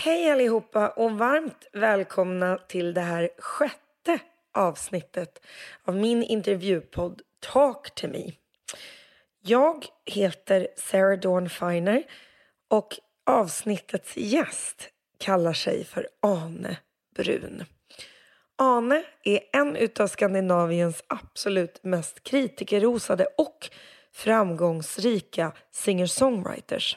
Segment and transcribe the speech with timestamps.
[0.00, 4.18] Hej allihopa och varmt välkomna till det här sjätte
[4.54, 5.42] avsnittet
[5.84, 8.32] av min intervjupodd Talk to me.
[9.42, 12.02] Jag heter Sarah Dawn Finer
[12.70, 14.88] och avsnittets gäst
[15.18, 16.76] kallar sig för Ane
[17.16, 17.64] Brun.
[18.56, 23.70] Ane är en av Skandinaviens absolut mest kritikerrosade och
[24.12, 26.96] framgångsrika singer-songwriters.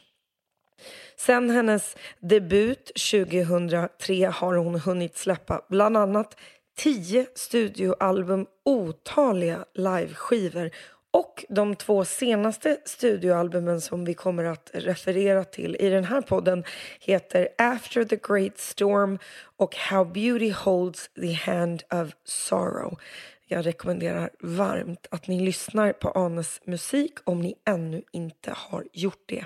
[1.26, 6.38] Sen hennes debut 2003 har hon hunnit släppa bland annat
[6.78, 10.72] tio studioalbum, otaliga liveskivor
[11.12, 16.64] och de två senaste studioalbumen som vi kommer att referera till i den här podden
[17.00, 19.20] heter After the Great Storm
[19.58, 23.00] och How Beauty Holds the Hand of Sorrow.
[23.48, 29.24] Jag rekommenderar varmt att ni lyssnar på Anes musik om ni ännu inte har gjort
[29.26, 29.46] det.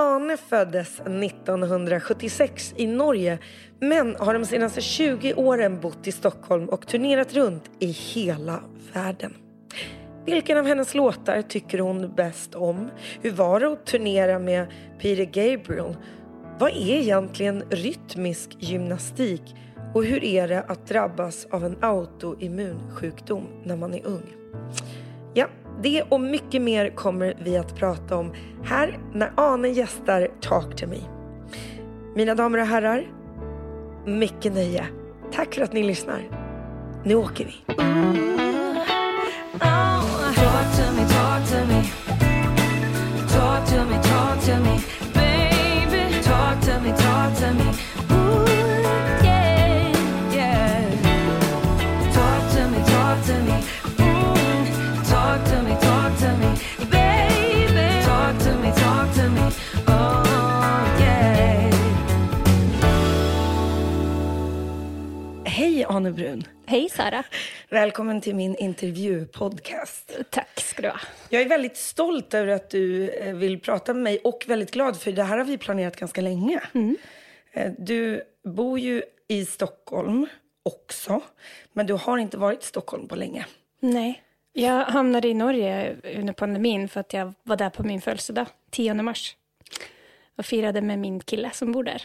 [0.00, 3.38] Ane föddes 1976 i Norge
[3.80, 9.34] men har de senaste 20 åren bott i Stockholm och turnerat runt i hela världen.
[10.26, 12.90] Vilken av hennes låtar tycker hon bäst om?
[13.22, 14.66] Hur var det att turnera med
[14.98, 15.96] Peter Gabriel?
[16.58, 19.54] Vad är egentligen rytmisk gymnastik?
[19.94, 24.34] Och hur är det att drabbas av en autoimmun sjukdom när man är ung?
[25.34, 25.46] Ja,
[25.82, 28.32] det och mycket mer kommer vi att prata om
[28.64, 30.98] här när Ane gästar Talk to me.
[32.14, 33.06] Mina damer och herrar,
[34.06, 34.86] mycket nöje.
[35.32, 36.28] Tack för att ni lyssnar.
[37.04, 37.74] Nu åker vi.
[40.48, 41.82] Talk to me, talk to me.
[43.28, 44.80] Talk to me, talk to me.
[45.14, 47.87] Baby, talk to me, talk to me.
[65.98, 66.42] Hej Ane Brun.
[66.66, 67.24] Hej Sara.
[67.68, 70.16] Välkommen till min intervjupodcast.
[70.30, 71.00] Tack ska du ha.
[71.28, 75.00] Jag är väldigt stolt över att du eh, vill prata med mig och väldigt glad
[75.00, 76.60] för det här har vi planerat ganska länge.
[77.52, 80.26] Eh, Du bor ju i Stockholm
[80.62, 81.20] också,
[81.72, 83.46] men du har inte varit i Stockholm på länge.
[83.80, 84.22] Nej.
[84.52, 88.94] Jag hamnade i Norge under pandemin för att jag var där på min födelsedag, 10
[88.94, 89.36] mars.
[90.36, 92.02] Och firade med min kille som bor där.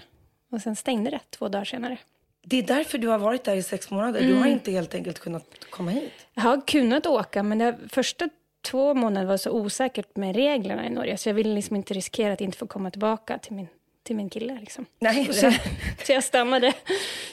[0.52, 1.98] Och sen stängde det två dagar senare.
[2.46, 4.22] Det är därför du har varit där i sex månader.
[4.22, 6.12] Du har inte helt enkelt kunnat komma hit.
[6.34, 8.30] Jag har kunnat åka, men det första
[8.62, 11.18] två månader var så osäkert med reglerna i Norge.
[11.18, 13.68] Så jag ville liksom inte riskera att inte få komma tillbaka till min,
[14.03, 14.58] till min kille.
[14.59, 14.86] Liksom.
[15.00, 15.62] Nej, Så, här-
[16.06, 16.74] så jag stannade,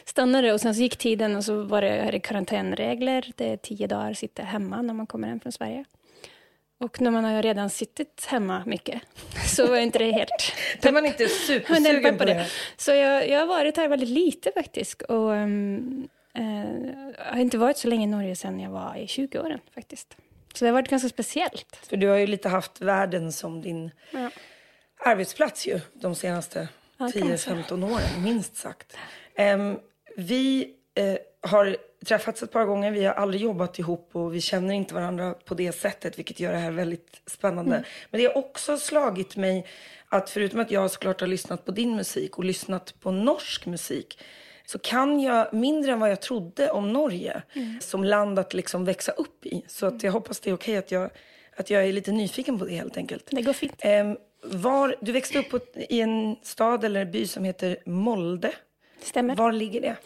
[0.05, 3.33] stannade och sen så gick tiden och så var det, jag karantänregler.
[3.37, 5.85] Det är tio dagar att sitta hemma när man kommer hem från Sverige.
[6.81, 9.03] Och när man har redan suttit hemma mycket
[9.47, 10.53] så var inte det helt
[10.83, 12.35] Då är man inte supersugen på peppade.
[12.35, 12.47] det.
[12.77, 15.03] Så jag, jag har varit här väldigt lite faktiskt.
[15.03, 16.09] Och um,
[17.19, 20.17] jag har inte varit så länge i Norge sedan jag var i 20-åren faktiskt.
[20.55, 21.77] Så det har varit ganska speciellt.
[21.89, 24.31] För du har ju lite haft världen som din Ja.
[25.05, 27.57] arbetsplats ju de senaste Ja, kan man säga.
[27.57, 28.97] 10-15 åren, minst sagt.
[29.35, 29.79] Em,
[30.17, 31.17] vi eh,
[31.51, 31.77] har
[32.07, 35.55] träffats ett par gånger, vi har aldrig jobbat ihop och vi känner inte varandra på
[35.55, 37.77] det sättet, vilket gör det här väldigt spännande.
[37.77, 37.87] Mm.
[38.11, 39.67] Men det har också slagit mig
[40.09, 44.19] att förutom att jag såklart har lyssnat på din musik och lyssnat på norsk musik,
[44.67, 47.81] så kan jag mindre än vad jag trodde om Norge Mm.
[47.81, 49.65] som land att liksom växa upp i.
[49.67, 51.11] Så att jag hoppas det är okej att jag,
[51.57, 53.29] att jag är lite nyfiken på det helt enkelt.
[53.31, 53.75] Det går fint.
[53.79, 58.53] Ehm, var, du växte upp på, i en stad eller by som heter Molde.
[59.03, 59.37] Stämmer.
[59.37, 59.97] Var ligger det?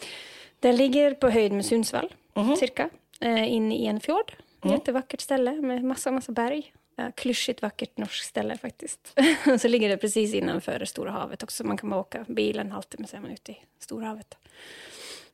[0.65, 2.13] Det ligger på höjd med Sundsvall,
[2.59, 2.89] cirka.
[3.19, 4.33] Eh, inne i en fjord.
[4.63, 6.73] Jättevackert ställe med massa, massa berg.
[6.95, 9.19] Ja, klyschigt vackert norskt ställe faktiskt.
[9.61, 11.63] Så ligger det precis innanför Stora havet också.
[11.63, 14.37] Man kan bara åka bil en halvtimme så är man ute i Stora havet.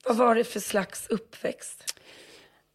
[0.05, 1.99] Vad var det för slags uppväxt?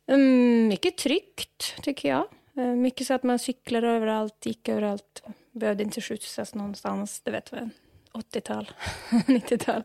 [0.07, 2.29] Mm, mycket tryggt, tycker jag.
[2.57, 5.23] Eh, mycket så att man cyklar överallt, gick överallt.
[5.53, 7.21] Behövde inte skjutsas någonstans.
[7.21, 7.69] Det vet väl,
[8.13, 8.71] 80-tal,
[9.11, 9.83] 90-tal.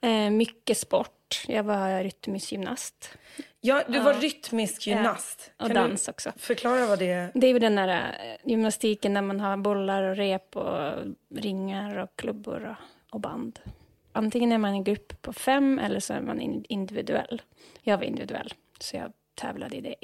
[0.00, 1.15] Eh, mycket sport.
[1.48, 3.18] Jag var rytmisk gymnast.
[3.60, 5.50] Ja, du var rytmisk gymnast.
[5.56, 6.32] Och Kan dans också.
[6.36, 7.30] förklara vad det är?
[7.34, 10.92] Det är ju den där eh, gymnastiken där man har bollar och rep och
[11.34, 12.76] ringar och klubbor
[13.10, 13.58] och, band.
[14.12, 17.42] Antingen är man en grupp på fem eller så är man in- individuell.
[17.82, 19.94] Jag var individuell, så jag tävlade i det.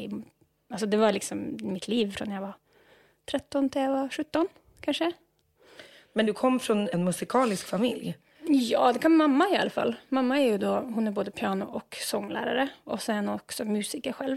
[0.70, 2.52] Alltså det var liksom mitt liv från jag var
[3.30, 4.48] 13 till jag var 17
[4.80, 5.12] kanske.
[6.12, 8.14] Men du kom från en musikalisk familj.
[8.54, 9.94] Ja, det kan mamma i alla fall.
[10.08, 14.37] Mamma är ju då, hon är både piano och sånglärare och sen också musiker själv.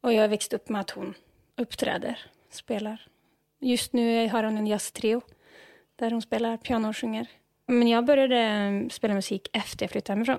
[0.00, 1.14] Och jag har växt upp med att hon
[1.56, 2.18] uppträder,
[2.50, 3.06] spelar.
[3.60, 5.20] Just nu har hon en jazztrio
[5.96, 7.26] där hon spelar piano och sjunger.
[7.66, 10.38] Men jag började eh, spela musik efter jag flyttade hemifrån.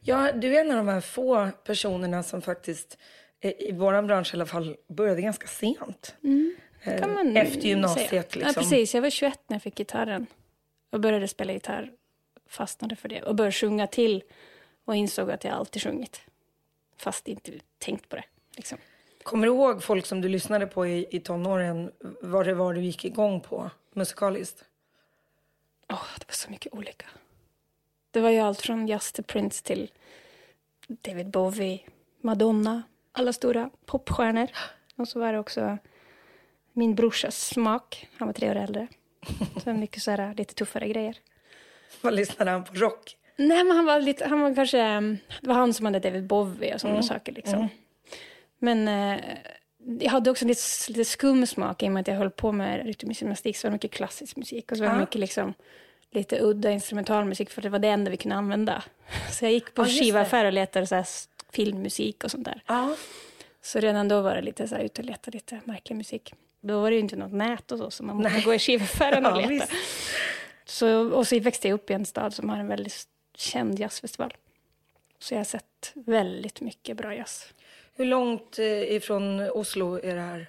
[0.00, 2.98] Ja, du är en av de här få personerna som faktiskt,
[3.40, 6.14] eh, i vår bransch i alla fall, började ganska sent.
[6.82, 8.52] Eh, Kan man Efter gymnasiet liksom.
[8.56, 8.94] Ja, precis.
[8.94, 10.26] Jag var 21 när jag fick gitarren.
[10.92, 11.90] Och började spela gitarr,
[12.46, 13.22] fastnade för det.
[13.22, 14.22] Och började sjunga till
[14.84, 16.20] och insåg att jag alltid sjungit.
[16.96, 18.24] Fast inte tänkt på det.
[18.56, 18.78] Liksom.
[19.22, 22.80] Kommer du ihåg folk som du lyssnade på i, i tonåren, vad det var du
[22.80, 24.64] gick igång på musikaliskt?
[25.88, 27.06] Åh, det var så mycket olika.
[28.10, 29.90] Det var ju allt från jazz till Prince till
[30.86, 31.80] David Bowie,
[32.20, 32.82] Madonna,
[33.12, 34.48] alla stora popstjärnor.
[34.96, 35.78] Och så var det också
[36.72, 38.08] min brorsas smak.
[38.16, 38.86] Han var tre år äldre.
[39.64, 41.18] Så mycket så här, lite tuffare grejer.
[42.00, 42.74] Vad lyssnade han på?
[42.74, 43.16] Rock?
[43.36, 44.78] Nej, men han var lite, han var kanske,
[45.40, 47.68] det var han som hade David Bowie och sådana saker liksom.
[48.58, 49.20] Men eh,
[50.00, 52.86] jag hade också lite, lite skum smak i och med att jag höll på med
[52.86, 53.56] rytmisk gymnastik.
[53.56, 55.00] Så var det mycket klassisk musik och så var det Ja.
[55.00, 55.54] mycket liksom,
[56.10, 58.82] lite udda instrumentalmusik för det var det enda vi kunde använda.
[59.30, 59.92] Så jag gick på Ja, det.
[59.92, 61.06] skivaffär och letade så här
[61.52, 62.62] filmmusik och sånt där.
[62.66, 62.96] Ja.
[63.62, 66.34] Så redan då var det lite så här ute och leta lite märklig musik.
[66.60, 68.42] Då var det ju inte något nät och så, så man måste Nej.
[68.42, 69.48] gå i skivaffären och Ja, leta.
[69.50, 69.72] visst.
[70.66, 73.04] Så, och så växte jag upp i en stad som har en väldigt
[73.36, 74.34] känd jazzfestival.
[75.18, 77.52] Så jag har sett väldigt mycket bra jazz.
[77.94, 80.48] Hur långt eh, ifrån Oslo är det här?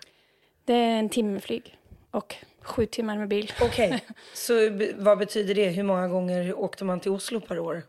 [0.66, 1.78] Det är en timme flyg
[2.12, 3.52] och sju timmar med bil.
[3.62, 4.04] Okej,
[4.34, 5.70] så be- vad betyder det?
[5.70, 7.84] Hur många gånger åkte man till Oslo per år?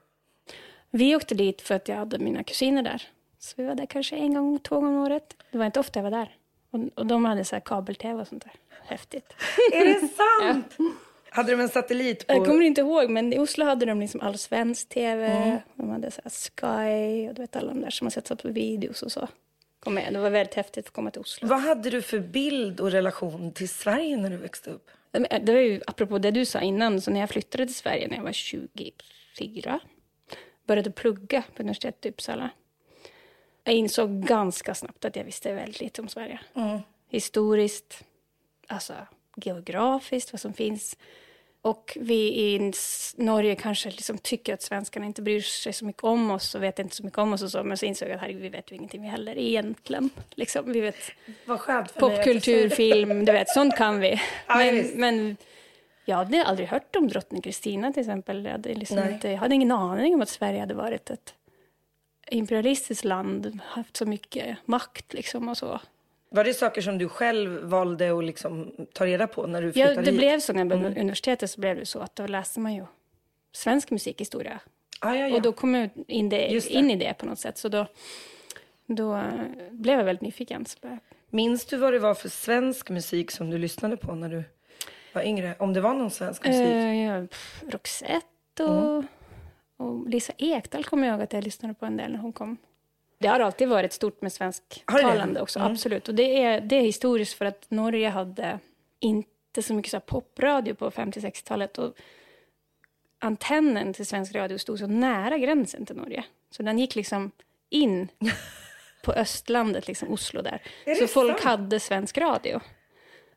[0.90, 3.02] Vi åkte dit för att jag hade mina kusiner där.
[3.38, 5.36] Så vi var där kanske en gång, två gånger om året.
[5.52, 6.36] Det var inte ofta jag var där.
[6.70, 8.52] Och, och de hade så här kabel-tv och sånt där.
[8.84, 9.34] Häftigt.
[9.72, 10.76] Är det sant?
[11.30, 12.34] Hade de en satellit på?
[12.34, 15.26] Jag kommer inte ihåg, men i Oslo hade de liksom all svensk tv.
[15.26, 15.58] Mm.
[15.74, 19.02] De hade så Sky och du vet alla de där som man sett på videos
[19.02, 19.28] och så.
[19.80, 20.12] Kom med.
[20.12, 21.48] Det var väldigt häftigt att komma till Oslo.
[21.48, 24.90] Vad hade du för bild och relation till Sverige när du växte upp?
[25.10, 28.16] Det var ju apropå det du sa innan, så när jag flyttade till Sverige när
[28.16, 29.80] jag var 24,
[30.66, 32.50] började plugga på universitetet i Uppsala.
[33.64, 36.40] Jag insåg ganska snabbt att jag visste väldigt lite om Sverige.
[37.08, 38.04] Historiskt,
[38.66, 38.94] alltså
[39.44, 40.96] geografiskt, vad som finns.
[41.62, 42.72] Och vi i
[43.16, 46.78] Norge kanske liksom tycker att svenskarna inte bryr sig så mycket om oss och vet
[46.78, 47.64] inte så mycket om oss och så.
[47.64, 50.10] Men så insåg jag att herregud, vi vet ju ingenting vi heller egentligen.
[50.34, 50.96] Liksom, vi vet
[51.94, 54.20] popkultur, film, du vet, sånt kan vi.
[54.48, 55.36] Men, men
[56.04, 58.44] jag hade aldrig hört om drottning Kristina till exempel.
[58.44, 61.34] Jag hade, liksom inte, jag hade ingen aning om att Sverige hade varit ett
[62.30, 65.80] imperialistiskt land, haft så mycket makt liksom och så.
[66.30, 69.72] Var det saker som du själv valde att liksom ta reda på när du Ja,
[69.72, 70.18] flyttade det hit?
[70.20, 72.74] blev så när jag började på universitetet så blev det så att då läste man
[72.74, 72.84] ju
[73.52, 74.60] svensk musikhistoria.
[75.00, 75.36] Ah, ja, ja.
[75.36, 76.70] Och då kom jag in, det, det.
[76.70, 77.58] in i det på något sätt.
[77.58, 77.86] Så då,
[78.86, 79.22] då
[79.70, 80.64] blev jag väldigt nyfiken.
[81.30, 84.44] Minns du vad det var för svensk musik som du lyssnade på när du
[85.12, 85.54] var yngre?
[85.58, 86.60] Om det var någon svensk musik?
[86.66, 89.06] Eh, ja, pff, Roxette och, Mm.
[89.76, 92.56] och Lisa Ekdahl kommer jag ihåg att jag lyssnade på en del när hon kom.
[93.18, 95.72] Det har alltid varit stort med svensktalande också, Mm.
[95.72, 96.08] absolut.
[96.08, 98.58] Och det är, det är historiskt för att Norge hade
[99.00, 101.78] inte så mycket så popradio på 50-60-talet.
[101.78, 101.94] Och
[103.18, 106.24] antennen till svensk radio stod så nära gränsen till Norge.
[106.50, 107.30] Så den gick liksom
[107.70, 108.08] in
[109.04, 110.62] på östlandet, liksom Oslo där.
[110.84, 111.44] Är Så folk sant?
[111.44, 112.60] hade svensk radio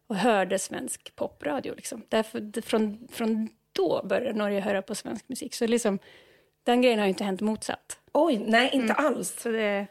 [0.08, 1.76] och hörde svensk popradio.
[1.76, 2.06] Liksom.
[2.10, 5.54] Därför, från, från då började Norge höra på svensk musik.
[5.54, 6.00] Så liksom,
[6.64, 7.98] den grejen har ju inte hänt motsatt.
[8.14, 9.06] Oj, nej inte Mm.
[9.06, 9.42] alls.
[9.42, 9.88] Så det,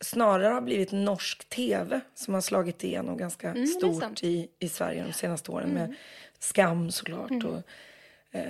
[0.00, 5.02] Snarare har blivit norsk tv som har slagit igenom ganska Mm, stort i, i Sverige
[5.06, 5.94] de senaste åren med
[6.38, 7.30] Skam såklart.
[7.30, 7.46] Mm.
[7.46, 7.62] Och,
[8.38, 8.42] eh,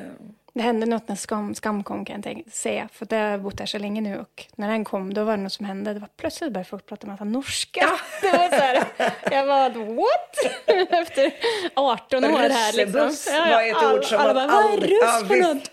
[0.55, 2.89] det hände något när skam, skam kom kan jag säga.
[2.93, 5.37] För det har jag bott där så länge nu och när den kom då var
[5.37, 5.95] det något som hände.
[5.95, 7.81] Det var plötsligt började folk prata massa norska.
[8.23, 8.85] Det var så här,
[9.31, 10.53] jag var what?
[10.93, 11.33] Efter
[11.75, 13.01] 18 år här liksom.
[13.01, 15.37] Russebuss var ett ord alla- som alla man bara, vad är aldrig- ja, russ för
[15.55, 15.71] något?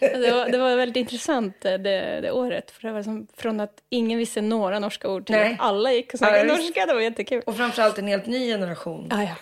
[0.00, 2.70] Det var, det var väldigt intressant eh, det, det året.
[2.70, 5.52] För det var som från att ingen visste några norska ord till Nej.
[5.52, 6.56] att alla gick och Ja, snackade visst.
[6.56, 6.86] norska.
[6.86, 7.42] Det var jättekul.
[7.46, 9.08] och framförallt en helt ny generation.
[9.12, 9.34] Ah, ja.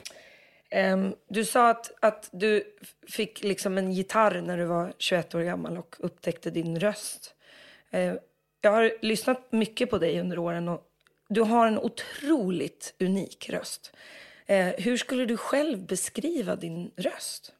[0.70, 2.64] Ehm, du sa att, att du
[3.08, 7.34] fick liksom en gitarr när du var 21 år gammal och upptäckte din röst.
[7.90, 8.14] Eh,
[8.60, 10.82] jag har lyssnat mycket på dig under åren och
[11.28, 13.92] du har en otroligt unik röst.
[14.46, 17.52] Eh, hur skulle du själv beskriva din röst?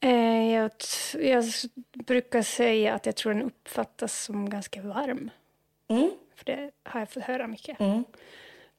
[0.00, 0.70] Eh, jag,
[1.18, 1.44] jag
[1.92, 5.30] brukar säga att jag tror den uppfattas som ganska varm.
[5.88, 6.10] Mm.
[6.34, 7.80] För det har jag fått höra mycket.
[7.80, 8.04] Mm.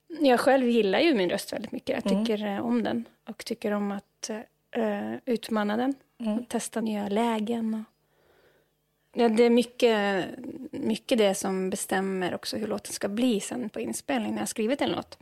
[0.08, 2.06] Jag själv gillar ju min röst väldigt mycket.
[2.06, 4.30] Jag tycker eh, om den och tycker om att
[4.72, 5.94] eh, utmana den.
[6.18, 7.74] Och testa nya lägen.
[7.74, 9.22] Och...
[9.22, 10.30] Ja, det är mycket,
[10.72, 14.82] mycket det som bestämmer också hur låten ska bli sen på inspelning när jag skrivit
[14.82, 15.18] en låt.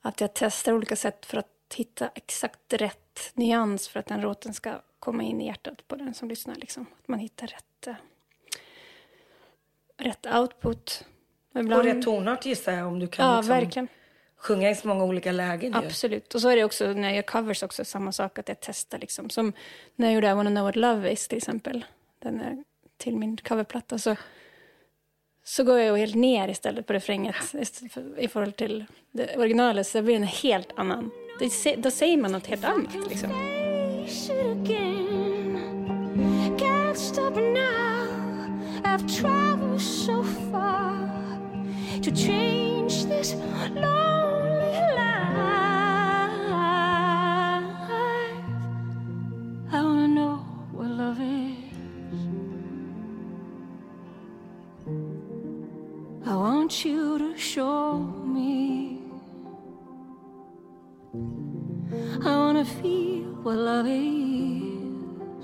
[0.00, 4.54] Att jag testar olika sätt för att hitta exakt rätt nyans för att den låten
[4.54, 6.54] ska komma in i hjärtat på den som lyssnar.
[6.54, 6.86] Liksom.
[7.02, 7.94] Att man hittar rätt, eh,
[9.96, 11.04] rätt output.
[11.54, 13.88] Och ibland- Och rätt tonart gissar jag om du kan Ja, liksom verkligen.
[14.36, 15.72] sjunga i så många olika lägen.
[15.72, 15.78] ju.
[15.78, 16.34] Absolut.
[16.34, 18.98] Och så är det också när jag gör covers också samma sak att jag testar
[18.98, 19.30] liksom.
[19.30, 19.52] Som
[19.96, 21.84] när jag gjorde I wanna know what love is till exempel.
[22.18, 22.64] Den är
[22.96, 24.16] till min coverplatta så,
[25.44, 27.36] så går jag helt ner istället på refränget
[28.18, 28.84] i förhållande till
[29.36, 31.10] originalet så det blir en helt annan.
[31.38, 33.28] Det, se- då säger man något helt annat liksom.
[33.30, 35.58] face it again.
[36.58, 37.38] Can't stop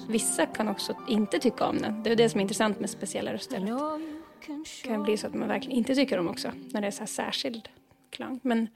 [0.08, 2.02] Vissa kan också inte tycka om den.
[2.02, 3.60] Det är det som är intressant med speciella röster.
[3.60, 6.52] Det kan bli så att man verkligen inte tycker om också.
[6.72, 7.68] När det är så här särskild
[8.10, 8.40] klang.
[8.42, 8.68] Men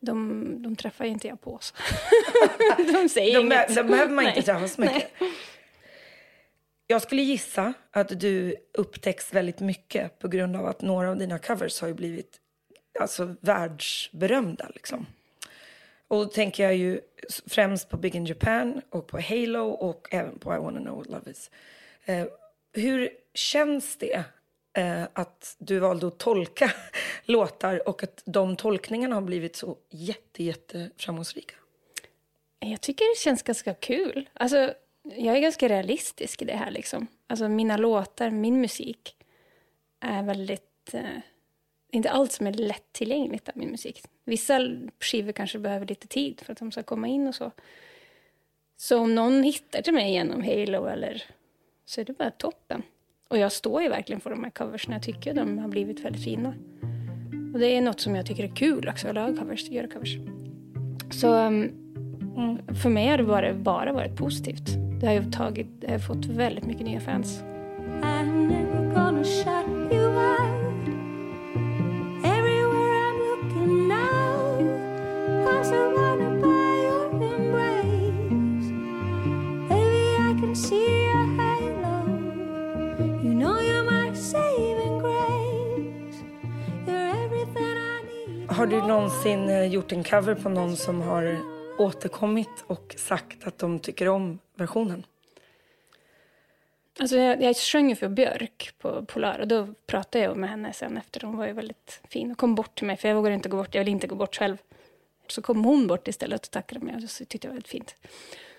[0.00, 1.58] de, de träffar ju inte jag på.
[1.60, 1.74] Så.
[2.92, 3.74] de säger De, inget.
[3.74, 5.10] de behöver man inte träffa så mycket.
[6.86, 11.38] Jag skulle gissa att du upptäcks väldigt mycket på grund av att några av dina
[11.38, 12.36] covers har blivit
[13.00, 14.70] alltså, världsberömda.
[14.74, 15.06] Liksom.
[16.08, 17.00] Och då tänker jag ju
[17.46, 21.08] främst på Big in Japan och på Halo och även på I wanna know what
[21.08, 21.50] love is.
[22.04, 22.26] Eh,
[22.72, 24.24] hur känns det
[24.72, 26.72] eh, att du valde att tolka
[27.24, 31.54] låtar och att de tolkningarna har blivit så jätte, jätte framgångsrika?
[32.58, 34.28] Jag tycker det känns ganska kul.
[34.32, 36.70] Alltså, jag är ganska realistisk i det här.
[36.70, 37.06] Liksom.
[37.26, 39.16] Alltså, mina låtar, min musik
[40.00, 40.94] är väldigt...
[40.94, 41.02] Eh,
[41.90, 44.02] inte allt som är lättillgängligt av min musik.
[44.28, 44.60] Vissa
[45.00, 47.50] skivor kanske behöver lite tid för att de ska komma in och så.
[48.76, 51.22] Så om någon hittar till mig genom Halo eller
[51.84, 52.82] så är det bara toppen.
[53.28, 54.92] Och jag står ju verkligen för de här coversen.
[54.92, 56.54] Jag tycker de har blivit väldigt fina.
[57.52, 60.16] Och det är något som jag tycker är kul också, att laga covers, göra covers.
[61.10, 61.72] Så um,
[62.82, 64.68] för mig har det bara, bara varit positivt.
[65.00, 67.42] Det har ju tagit, jag har fått väldigt mycket nya fans.
[88.58, 91.38] Har du någonsin eh, gjort en cover på någon som har
[91.78, 95.06] återkommit och sagt att de tycker om versionen?
[97.00, 100.96] Alltså jag, jag sjöng för Björk på Polar och då pratade jag med henne sen
[100.96, 101.20] efter.
[101.20, 103.56] Hon var ju väldigt fin och kom bort till mig för jag vågade inte gå
[103.56, 103.74] bort.
[103.74, 104.56] Jag ville inte gå bort själv.
[105.28, 107.96] Så kom hon bort istället och tackade mig och det tyckte jag var väldigt fint.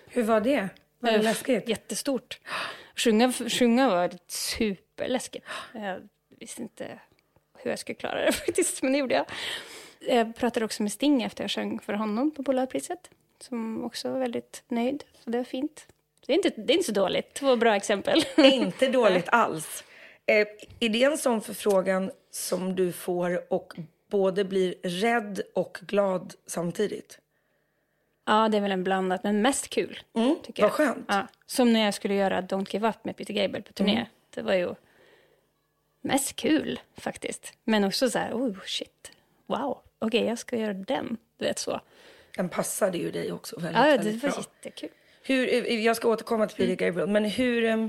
[0.06, 0.68] Hur var det?
[0.98, 1.68] Var det Eh, läskigt?
[1.68, 2.40] Jättestort.
[2.96, 5.46] Sjunga, sjunga var superläskigt.
[5.74, 7.00] Jag visste inte
[7.58, 9.26] hur jag skulle klara det faktiskt, men det gjorde jag.
[10.08, 13.10] Jag pratade också med Sting efter jag sjöng för honom på Polarpriset.
[13.38, 15.86] Som också var väldigt nöjd, så det var fint.
[16.26, 17.34] Det är inte, det är inte så dåligt.
[17.34, 18.24] Två bra exempel.
[18.36, 19.84] Inte dåligt alls.
[20.26, 20.46] Eh,
[20.80, 23.74] är det en sån förfrågan som du får och
[24.10, 27.18] både blir rädd och glad samtidigt?
[28.26, 29.98] Ja, det är väl en blandat, men mest kul.
[30.14, 30.76] Mm, tycker vad jag.
[30.76, 31.04] skönt.
[31.08, 33.92] Ja, som när jag skulle göra Don't Give Up med Peter Gabriel på turné.
[33.92, 34.06] Mm.
[34.34, 34.74] Det var ju
[36.00, 37.52] mest kul faktiskt.
[37.64, 39.12] Men också så här, oh shit,
[39.46, 41.16] wow, okej jag ska göra den.
[41.38, 41.80] Du vet så.
[42.36, 44.38] Den passade ju dig också väldigt, Ja, det väldigt var bra.
[44.38, 44.88] jättekul.
[45.22, 47.86] Hur, eh, jag ska återkomma till Peter Gabriel, men hur, eh,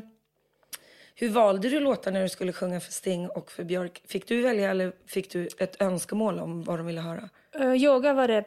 [1.15, 4.01] hur valde du låtar när du skulle sjunga för Sting och för Björk?
[4.07, 7.29] Fick du välja eller fick du ett önskemål om vad de ville höra?
[7.59, 8.43] Uh, yoga var det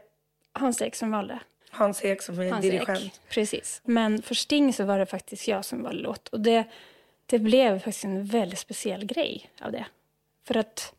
[0.53, 1.39] Hans Ek som valde.
[1.71, 3.05] Hans Ek som är Hans dirigent.
[3.05, 3.81] Ek, precis.
[3.85, 6.29] Men för Sting så var det faktiskt jag som valde låt.
[6.29, 6.65] Och det,
[7.27, 9.87] det blev faktiskt en väldigt speciell grej av det.
[10.47, 10.95] För att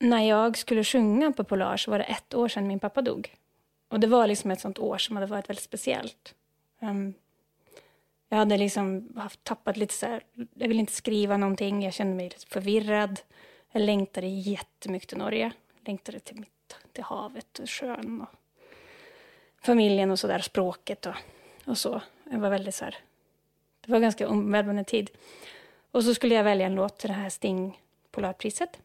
[0.00, 3.36] när jag skulle sjunga på Polar så var det ett år sedan min pappa dog.
[3.88, 6.34] Och det var liksom ett sånt år som hade varit väldigt speciellt.
[6.80, 7.14] Um,
[8.28, 10.22] Jag hade liksom haft, tappat lite så här,
[10.54, 13.20] jag ville inte skriva någonting, jag kände mig lite förvirrad.
[13.72, 15.52] Jag längtade jättemycket till Norge.
[15.86, 18.28] Längtade till, mitt, till havet och sjön och
[19.62, 21.14] familjen och så där, språket och,
[21.64, 22.00] och så.
[22.30, 22.96] Jag var väldigt så här,
[23.80, 25.10] det var en ganska omvälvande tid.
[25.90, 27.80] Och så skulle jag välja en låt till det här Sting
[28.10, 28.78] Polarpriset.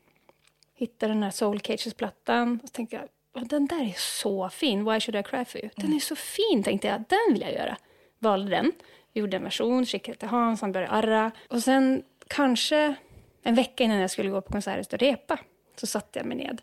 [0.77, 3.05] Hittade den här Soul Cages-plattan och så tänkte jag,
[3.35, 5.69] "Åh, den där är så fin, Why should I cry for you?
[5.75, 7.77] Den är så fin, tänkte jag, den vill jag göra.
[8.19, 8.71] Valde den,
[9.13, 11.31] gjorde en version, skickade till Hans, han började arra.
[11.49, 12.95] Och sen kanske
[13.43, 15.39] en vecka innan jag skulle gå på konsert och repa
[15.75, 16.61] så satte jag mig ned.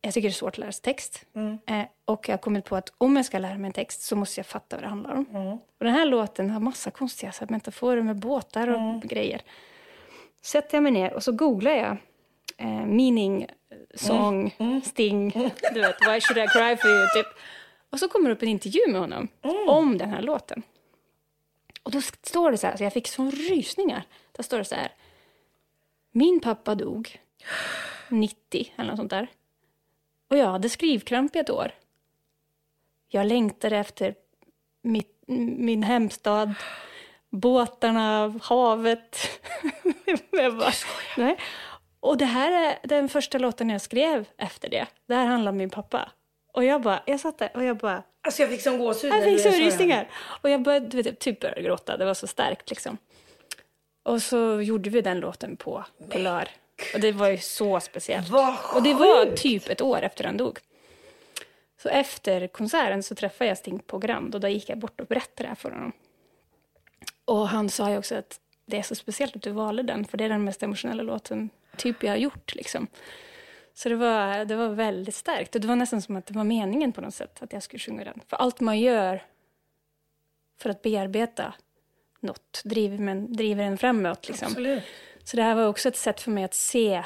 [0.00, 1.24] Jag tycker det är svårt att lära sig text.
[1.66, 4.16] Eh, och jag har kommit på att om jag ska lära mig en text så
[4.16, 5.26] måste jag fatta vad det handlar om.
[5.78, 9.40] Och den här låten har massa konstiga så metaforer med båtar och grejer.
[10.42, 11.96] Sätter jag mig ner och så googlar jag
[12.56, 13.46] eh, meaning,
[13.94, 14.54] song,
[14.84, 15.30] sting,
[15.74, 17.26] du vet, why should I cry for you, typ.
[17.90, 19.28] Och så kommer det upp en intervju med honom
[19.68, 20.62] om den här låten.
[21.82, 24.02] Och då står det så här, så jag fick sån rysningar.
[24.32, 24.92] Där står det så här.
[26.10, 27.20] Min pappa dog
[28.08, 29.28] 90 eller något sånt där.
[30.28, 31.72] Och jag hade skrivkramp i ett år.
[33.08, 34.14] Jag längtade efter
[34.82, 36.54] mitt, min hemstad,
[37.30, 39.16] båtarna, havet.
[40.30, 40.72] jag bara,
[41.16, 41.36] nej.
[42.02, 44.86] Och det här är den första låten jag skrev efter det.
[45.06, 46.10] Det här handlar om min pappa.
[46.52, 49.12] Och jag bara, jag satt där och jag bara, Alltså jag fick som gåshud.
[49.12, 49.50] jag fick det.
[49.50, 50.08] rysningar.
[50.42, 51.96] Och jag började, du vet, typ började gråta.
[51.96, 52.98] Det var så starkt liksom.
[54.02, 56.48] Och så gjorde vi den låten på Polar.
[56.94, 58.28] Och det var ju så speciellt.
[58.28, 59.42] Vad och det var sjukt!
[59.42, 60.58] typ ett år efter han dog.
[61.82, 65.06] Så efter konserten så träffade jag Sting på Grand och då gick jag bort och
[65.06, 65.92] berättade det här för honom.
[67.24, 70.18] Och han sa ju också att det är så speciellt att du valde den, för
[70.18, 72.54] det är den mest emotionella låten typ jag har gjort.
[72.54, 72.86] Liksom.
[73.74, 75.54] Så det var, det var väldigt starkt.
[75.54, 77.80] Och det var nästan som att det var meningen på något sätt att jag skulle
[77.80, 78.20] sjunga den.
[78.28, 79.22] För allt man gör
[80.60, 81.54] för att bearbeta
[82.20, 84.28] något driver, men, driver en framåt.
[84.28, 84.46] Liksom.
[84.48, 84.82] Absolut.
[85.24, 87.02] Så det här var också ett sätt för mig att se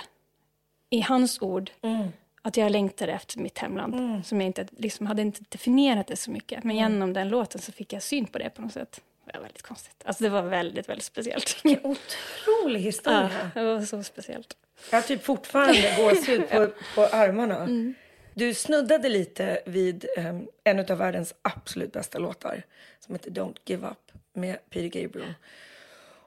[0.91, 2.09] i hans ord Mm.
[2.43, 4.27] att jag längtade efter mitt hemland.
[4.27, 6.65] Som jag inte liksom, hade inte definierat det så mycket.
[6.65, 6.93] Men Mm.
[6.93, 9.01] genom den låten så fick jag syn på det på något sätt.
[9.27, 10.03] Det var väldigt konstigt.
[10.05, 11.57] Alltså det var väldigt, väldigt speciellt.
[11.65, 13.51] Otrolig Ja, historia.
[13.55, 14.57] det var så speciellt.
[14.91, 17.57] Jag har typ fortfarande gåshud på, på armarna.
[17.57, 17.95] Mm.
[18.35, 22.63] Du snuddade lite vid um, en av världens absolut bästa låtar
[23.01, 25.35] som heter Don't Give Up med Peter Gabriel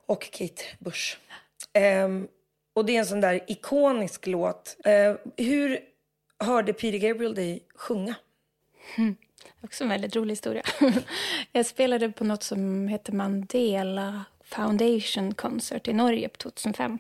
[0.06, 1.17] och Kate Bush.
[1.74, 2.28] Ehm,
[2.74, 4.78] och det är en sån där ikonisk låt.
[4.86, 5.80] Eh, hur
[6.39, 8.15] hörde Peter Gabriel dig sjunga?
[9.62, 10.63] Också en väldigt rolig historia.
[11.52, 17.00] jag spelade på något som heter Mandela Foundation Concert i Norge på 2005.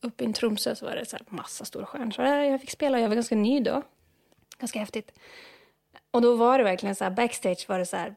[0.00, 2.10] Uppe i Tromsö så var det så här massa stora stjärnor.
[2.10, 3.82] Så jag fick spela, jag var ganska ny då.
[4.58, 5.12] Ganska häftigt.
[6.10, 8.14] Och då var det verkligen så här, backstage var det så här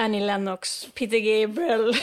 [0.00, 1.94] Annie Lennox, Peter Gabriel,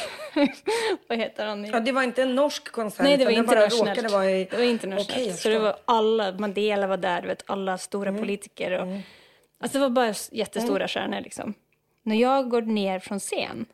[1.08, 1.66] vad heter han?
[1.66, 4.12] Ja, det var inte en norsk konsert, Nej, det var bara internationellt.
[4.12, 4.48] vara i...
[4.52, 5.28] Det var internationellt.
[5.28, 8.72] Jag så det var alla, Mandela var där, vet, alla stora politiker.
[8.72, 8.88] Och,
[9.60, 11.54] Alltså det var bara jättestora stjärnor liksom.
[12.04, 13.66] När jag går ner från scen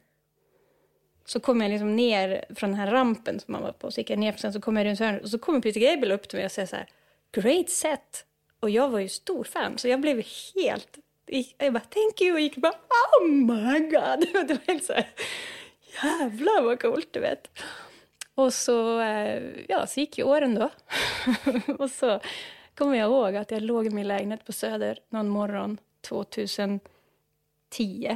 [1.26, 3.92] så kommer jag liksom ner från den här rampen som man var på.
[3.92, 6.12] Så gick jag ner scen så kommer jag runt hörnet och så kommer Peter Gabriel
[6.12, 6.88] upp till mig och säger så här
[7.32, 8.26] Great set!
[8.60, 10.24] Och jag var ju stor fan så jag blev
[10.56, 10.98] helt...
[11.58, 12.74] Jag bara thank you och gick bara
[13.22, 14.28] oh my god!
[14.48, 15.08] Det var helt så här
[16.02, 17.48] jävlar vad coolt du vet.
[18.36, 20.70] Och så, eh, ja, så gick ju åren då.
[21.80, 22.20] och så
[22.76, 26.80] kommer jag ihåg att jag låg i min lägenhet på Söder någon morgon 2010,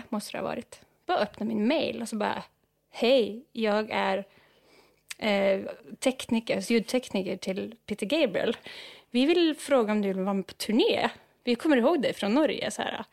[0.10, 0.82] måste det ha varit.
[1.06, 2.43] Bara öppnade min mail och så bara,
[2.89, 4.26] hej, jag är
[5.17, 5.62] eh,
[6.00, 8.58] tekniker, ljudtekniker till Peter Gabriel.
[9.12, 11.10] Vi vill fråga om du vill vara med på turné.
[11.43, 12.72] Vi kommer ihåg dig från Norge.
[12.72, 13.06] Så här.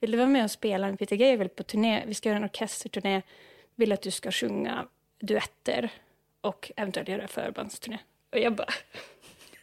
[0.00, 2.02] Vill du vara med och spela med Peter Gabriel på turné?
[2.06, 3.22] Vi ska göra en orkesterturné.
[3.74, 4.86] Vill att du ska sjunga
[5.20, 5.90] duetter
[6.40, 7.98] och eventuellt göra förbandsturné.
[8.32, 8.68] Och jag bara,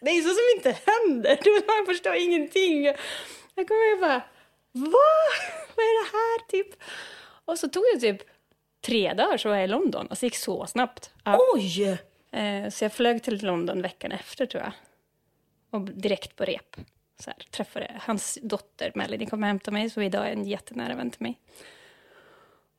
[0.01, 1.39] det är så som inte händer.
[1.43, 2.83] Du, Man förstår ingenting.
[3.55, 4.21] Jag kommer ihåg bara,
[4.71, 4.91] vad?
[5.75, 6.83] Vad är det här typ?
[7.45, 8.21] Och så tog det typ
[8.81, 10.07] tre dagar så var jag i London.
[10.09, 11.11] Alltså det gick så snabbt.
[11.23, 11.39] Ja.
[11.55, 11.97] Oj!
[12.31, 14.71] Eh, Så jag flög till London veckan efter tror jag.
[15.71, 16.75] Och direkt på rep.
[17.19, 20.95] Så här, träffade hans dotter Melanie kom och hämtade mig, så idag är en jättenära
[20.95, 21.39] vän till mig.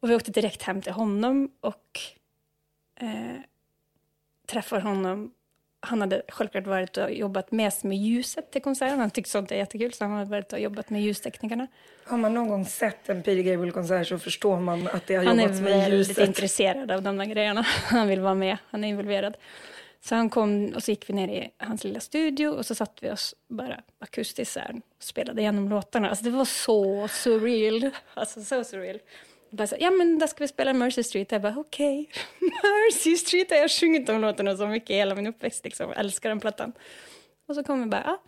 [0.00, 2.00] Och vi åkte direkt hem till honom och
[3.00, 3.40] eh,
[4.46, 5.34] träffade honom.
[5.80, 9.00] Han hade självklart varit och jobbat mest med ljuset till konserten.
[9.00, 11.66] Han tyckte sånt är jättekul, så han hade varit och jobbat med ljusteknikerna.
[12.04, 15.38] Har man någon gång sett en Peter Gabriel-konsert så förstår man att det har Han
[15.38, 16.28] är jobbats med väldigt ljuset.
[16.28, 17.62] intresserad av de där grejerna.
[17.84, 19.36] Han vill vara med, han är involverad.
[20.02, 22.98] Så han kom och så gick vi ner i hans lilla studio och så satt
[23.00, 26.08] vi oss bara akustiskt och spelade igenom låtarna.
[26.08, 27.90] Alltså det var så surreal.
[28.14, 28.98] Alltså så surreal
[29.50, 31.32] bara så, ja men då ska vi spela Mercy Street.
[31.32, 32.10] Jag bara okej,
[32.40, 35.64] Mercy Street har jag sjungit de låtarna så mycket i hela min uppväxt.
[35.64, 35.88] Liksom.
[35.88, 36.72] Jag älskar den plattan.
[37.46, 38.18] Och så kommer bara, ja,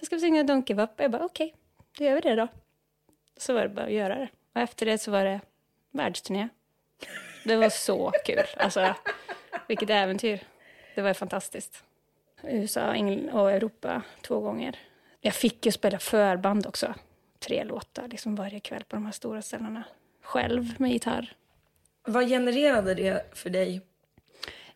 [0.00, 0.90] då ska vi sjunga Don't Give Up.
[0.96, 1.54] Jag bara okej,
[1.98, 2.48] då gör vi det då.
[3.36, 4.28] Så var det bara att göra det.
[4.52, 5.40] Och efter det så var det
[5.90, 6.48] världsturné.
[7.44, 8.44] Det var så kul.
[8.56, 8.94] Alltså,
[9.68, 10.40] vilket äventyr.
[10.94, 11.82] Det var fantastiskt.
[12.42, 12.88] USA
[13.32, 14.78] och Europa två gånger.
[15.20, 16.94] Jag fick ju spela förband också.
[17.38, 19.84] Tre låtar liksom varje kväll på de här stora ställena.
[20.24, 21.32] Själv med gitarr.
[22.06, 23.80] Vad genererade det för dig?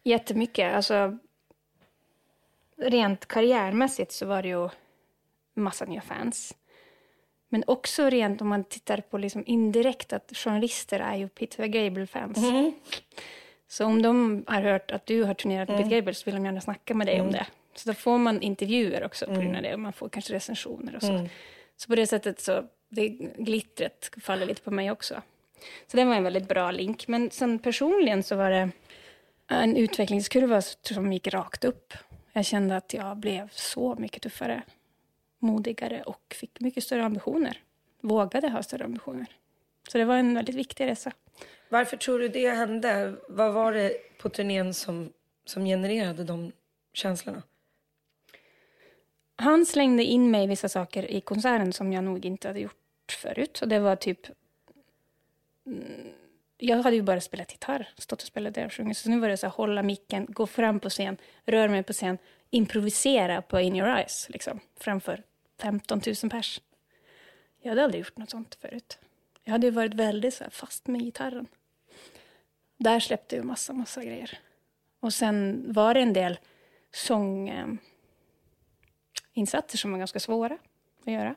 [0.02, 0.74] Jättemycket.
[0.74, 1.18] Alltså,
[2.76, 4.68] rent karriärmässigt så var det ju
[5.54, 6.54] massa nya fans.
[7.48, 12.38] Men också rent om man tittar på liksom indirekt att journalister är ju Peter Gabriel-fans.
[13.68, 16.44] Så om de har hört att du har turnerat med Peter Gabriel så vill de
[16.44, 17.46] gärna snacka med dig om det.
[17.74, 20.96] Så då får man intervjuer också på grund av det och man får kanske recensioner
[20.96, 21.28] och så.
[21.76, 23.08] Så på det sättet så, det
[23.38, 25.22] glittret faller lite på mig också.
[25.86, 27.08] Så det var en väldigt bra link.
[27.08, 28.70] Men sen personligen så var det
[29.48, 31.94] en utvecklingskurva som gick rakt upp.
[32.32, 34.62] Jag kände att jag blev så mycket tuffare,
[35.38, 37.62] modigare och fick mycket större ambitioner.
[38.00, 39.26] Vågade ha större ambitioner.
[39.88, 41.12] Så det var en väldigt viktig resa.
[41.68, 43.14] Varför tror du det hände?
[43.28, 45.12] Vad var det på turnén som,
[45.44, 46.52] som genererade de
[46.92, 47.42] känslorna?
[49.36, 53.12] Han slängde in mig i vissa saker i konserten som jag nog inte hade gjort
[53.22, 53.62] förut.
[53.62, 54.20] Och det var typ...
[56.58, 58.98] Jag hade ju bara spelat gitarr, stått och spelat där och sjungit.
[58.98, 61.92] Så nu var det så här, hålla micken, gå fram på scen, röra mig på
[61.92, 62.18] scen,
[62.50, 65.22] improvisera på In Your Eyes, liksom, framför
[65.60, 66.60] 15 000 pers.
[67.62, 68.98] Jag hade aldrig gjort något sånt förut.
[69.44, 71.46] Jag hade ju varit väldigt så här, fast med gitarren.
[72.76, 74.38] Där släppte jag massa, massa grejer.
[75.00, 76.38] Och sen var det en del
[76.92, 77.78] sånginsatser
[79.76, 80.58] Eh, som var ganska svåra
[81.06, 81.34] att göra.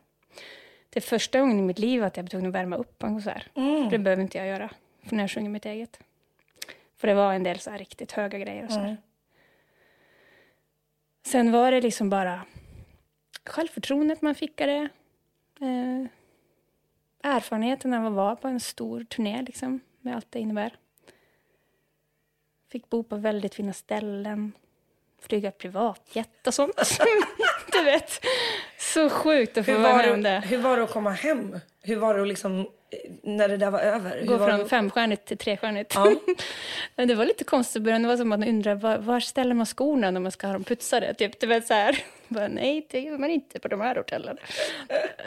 [0.94, 3.08] Det är första gången i mitt liv att jag blev tvungen att värma upp på
[3.08, 3.50] en konsert.
[3.54, 4.70] För det behöver inte jag göra
[5.04, 6.00] för när jag sjunger mitt eget.
[6.98, 8.98] För det var en del så riktigt höga grejer och så här.
[11.26, 12.46] Sen var det liksom bara
[13.46, 14.90] självförtroendet man fick av det.
[15.62, 16.06] Eh,
[17.24, 20.76] erfarenheten av att vara på en stor turné liksom, med allt det innebär.
[22.72, 24.52] Fick bo på väldigt fina ställen.
[25.20, 27.00] Flyga privatjet och sånt.
[27.72, 28.26] du vet.
[28.94, 30.48] Så sjukt att få Hur vara var, med om det, det.
[30.48, 31.60] hur var det att komma hem?
[31.82, 34.26] Hur var det att liksom, eh, när det där var över?
[34.26, 34.68] Gå var från det?
[34.68, 35.96] femstjärnigt till trestjärnigt.
[35.96, 36.16] Ja.
[36.96, 38.02] Men det var lite konstigt i början.
[38.02, 40.54] Det var som att man undrar var, var ställer man skorna när man ska ha
[40.54, 41.14] dem putsade?
[41.14, 42.04] Typ, du vet så här.
[42.28, 44.38] Bara, nej, det gör man inte på de här hotellen.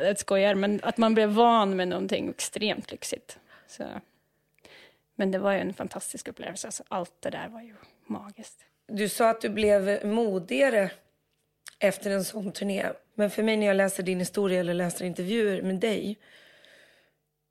[0.03, 3.39] Jag skojar, men att man blev van med någonting extremt lyxigt.
[3.67, 3.85] Så.
[5.17, 6.67] Men det var ju en fantastisk upplevelse.
[6.67, 7.75] Alltså, allt det där var ju
[8.07, 8.59] magiskt.
[8.89, 10.91] Du sa att du blev modigare
[11.85, 12.87] efter en sån turné.
[13.15, 16.19] Men för mig när jag läser din historia eller läser intervjuer med dig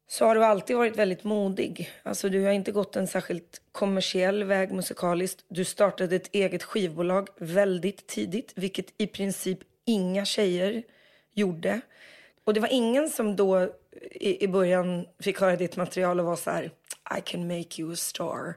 [0.07, 1.89] så har du alltid varit väldigt modig.
[2.03, 5.45] Alltså du har inte gått en särskilt kommersiell väg musikaliskt.
[5.47, 10.83] Du startade ett eget skivbolag väldigt tidigt, vilket i princip inga tjejer
[11.33, 11.81] gjorde.
[12.43, 13.69] Och det var ingen som då
[14.11, 16.71] i, i början fick höra ditt material och var så här
[17.17, 18.55] I can make you a star.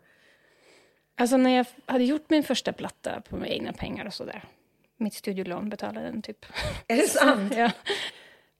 [1.16, 4.44] Alltså när jag hade gjort min första platta på med egna pengar och sådär.
[4.96, 6.46] Mitt studielån betalade den typ.
[6.88, 7.54] Är det sant?
[7.56, 7.70] ja.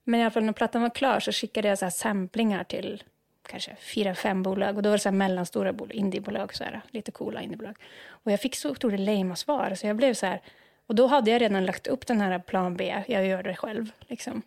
[0.05, 3.03] Men i alla fall när plattan var klar så skickade jag så här samplingar till
[3.49, 4.77] kanske fyra, fem bolag.
[4.77, 7.77] Och då var det så mellanstora bolag, indiebolag, så här, lite coola indiebolag.
[8.09, 9.75] Och jag fick så otroligt lame svar.
[9.75, 10.43] Så jag blev så här,
[10.87, 13.91] och då hade jag redan lagt upp den här plan B, jag gör det själv.
[14.01, 14.43] Liksom.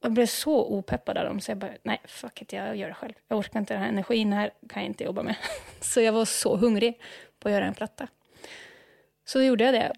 [0.00, 2.88] Och jag blev så opeppad av dem så jag bara, nej fuck it, jag gör
[2.88, 3.12] det själv.
[3.28, 5.36] Jag orkar inte den här energin här, kan jag inte jobba med.
[5.80, 7.00] Så jag var så hungrig
[7.38, 8.08] på att göra en platta.
[9.24, 9.92] Så då gjorde jag det.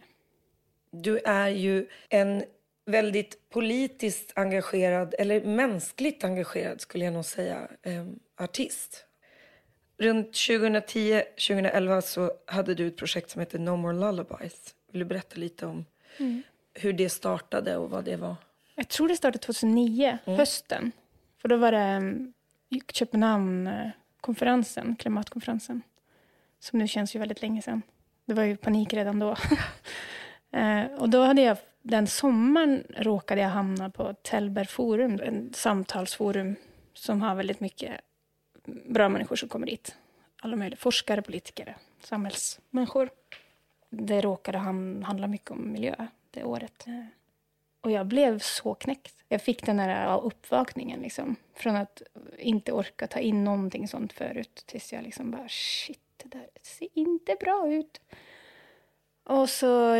[0.92, 2.44] Du är ju en
[2.86, 9.04] väldigt politiskt engagerad, eller mänskligt engagerad skulle jag nog säga, eh, artist.
[9.98, 14.74] Runt 2010-2011 så hade du ett projekt som hette No More Lullabies.
[14.92, 15.84] Vill du berätta lite om
[16.74, 18.36] hur det startade och vad det var?
[18.74, 20.92] Jag tror det startade 2009, hösten.
[21.42, 22.32] För då var det um,
[22.92, 25.82] Köpenhamn-konferensen, klimatkonferensen.
[26.58, 27.82] Som nu känns ju väldigt länge sedan.
[28.24, 29.36] Det var ju panik redan då.
[30.52, 36.56] Eh, och då hade jag, den sommaren råkade jag hamna på Tellberg Forum, en samtalsforum
[36.94, 38.00] som har väldigt mycket
[38.64, 39.96] bra människor som kommer dit.
[40.42, 43.10] Alla möjliga forskare, politiker, samhällsmänniskor.
[43.90, 45.94] Det råkade handla mycket om miljö
[46.30, 46.86] det året.
[46.86, 47.04] Eh,
[47.80, 49.14] och jag blev så knäckt.
[49.28, 51.36] Jag fick den här uppvakningen liksom.
[51.54, 52.02] Från att
[52.38, 54.62] inte orka ta in någonting sånt förut.
[54.66, 58.00] Tills jag liksom bara shit, det där ser inte bra ut.
[59.24, 59.94] Och så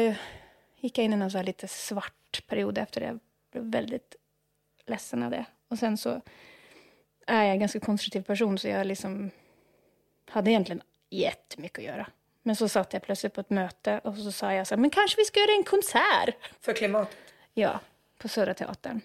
[0.83, 3.07] gick jag in i en så lite svart period efter det.
[3.07, 3.21] Jag
[3.53, 4.17] blev väldigt
[4.87, 5.45] ledsen av det.
[5.69, 6.21] Och sen så
[7.27, 9.31] är jag en ganska konstruktiv person så jag liksom
[10.29, 12.07] hade egentligen jättemycket att göra.
[12.43, 14.91] Men så satt jag plötsligt på ett möte och så sa jag så här, men
[14.91, 16.37] kanske vi ska göra en konsert.
[16.61, 17.17] För klimatet.
[17.55, 17.81] Ja,
[18.19, 19.01] på Södra Teatern.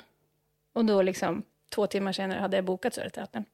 [0.74, 3.46] Och då liksom två timmar senare hade jag bokat Södra Teatern.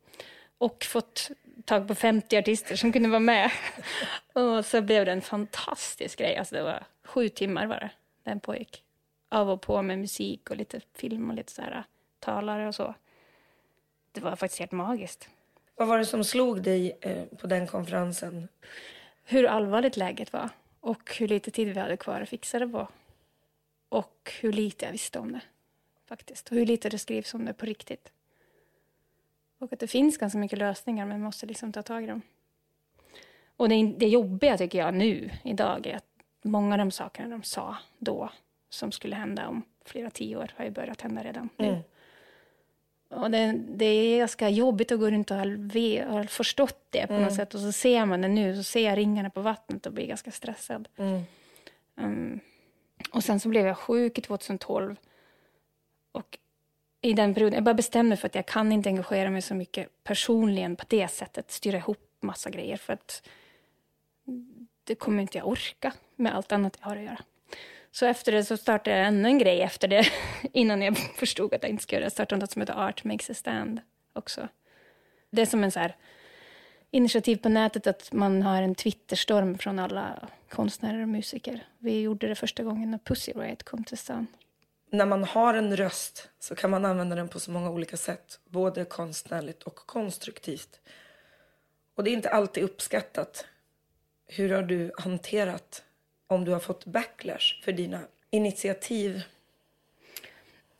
[0.58, 1.32] Och fått
[1.66, 3.52] tag på 50 artister som kunde vara med.
[4.34, 6.38] och så blev det en fantastisk grej.
[6.38, 7.90] Alltså det var sju timmar var det,
[8.24, 8.84] den pågick.
[9.30, 11.84] Av och på med musik och lite film och lite så här
[12.20, 12.96] talare och så.
[14.12, 15.30] Det var faktiskt helt magiskt.
[15.76, 18.48] Vad var det som slog dig eh, på den konferensen?
[19.24, 22.88] Hur allvarligt läget var och hur lite tid vi hade kvar att fixa det på.
[23.90, 25.42] Och hur lite jag visste om det,
[26.06, 26.50] faktiskt.
[26.50, 28.12] Och hur lite det skrivs om det på riktigt.
[29.58, 32.22] Och att det finns ganska mycket lösningar, men man måste liksom ta tag i dem.
[33.58, 36.13] Och det, det jobbiga tycker jag nu, idag, är att
[36.44, 38.30] många av de sakerna de sa då,
[38.70, 41.84] som skulle hända om flera tio år, har ju börjat hända redan nu.
[43.10, 47.36] Och det, det är ganska jobbigt att gå runt och ha, förstått det på något
[47.36, 47.54] sätt.
[47.54, 50.32] Och så ser man det nu, så ser jag ringarna på vattnet och blir ganska
[50.32, 50.88] stressad.
[50.98, 52.40] Mm.
[53.12, 54.96] och sen så blev jag sjuk i 2012.
[56.12, 56.38] Och
[57.02, 59.56] i den perioden, jag bara bestämde mig för att jag kan inte engagera mig så
[59.56, 61.52] mycket personligen på det sättet.
[61.52, 63.30] Styra ihop massa grejer för att
[64.84, 67.22] det kommer inte jag orka med allt annat jag har att göra.
[67.92, 70.08] Så efter det så startade jag ännu en grej efter det.
[70.54, 72.06] Innan jag förstod att jag inte skulle göra det.
[72.06, 73.82] Jag startade något som heter Art Makes a Stand
[74.14, 74.48] också.
[75.30, 75.96] Det är som en så här
[76.92, 81.68] initiativ på nätet att man har en Twitterstorm från alla konstnärer och musiker.
[81.80, 84.28] Vi gjorde det första gången när Pussy Riot kom till stan.
[84.90, 88.40] När man har en röst så kan man använda den på så många olika sätt.
[88.46, 90.80] Både konstnärligt och konstruktivt.
[91.96, 93.46] Och det är inte alltid uppskattat.
[94.36, 95.84] Hur har du hanterat
[96.28, 99.22] om du har fått backlash för dina initiativ?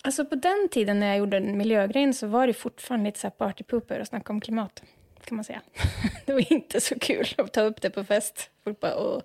[0.02, 3.32] Alltså på den tiden när jag gjorde miljögrejen så var det fortfarande lite så här
[3.32, 4.84] partypooper och snacka om klimat,
[5.26, 5.62] kan man säga.
[6.26, 8.50] Det var inte så kul att ta upp det på fest.
[8.64, 9.22] Folk bara, Åh.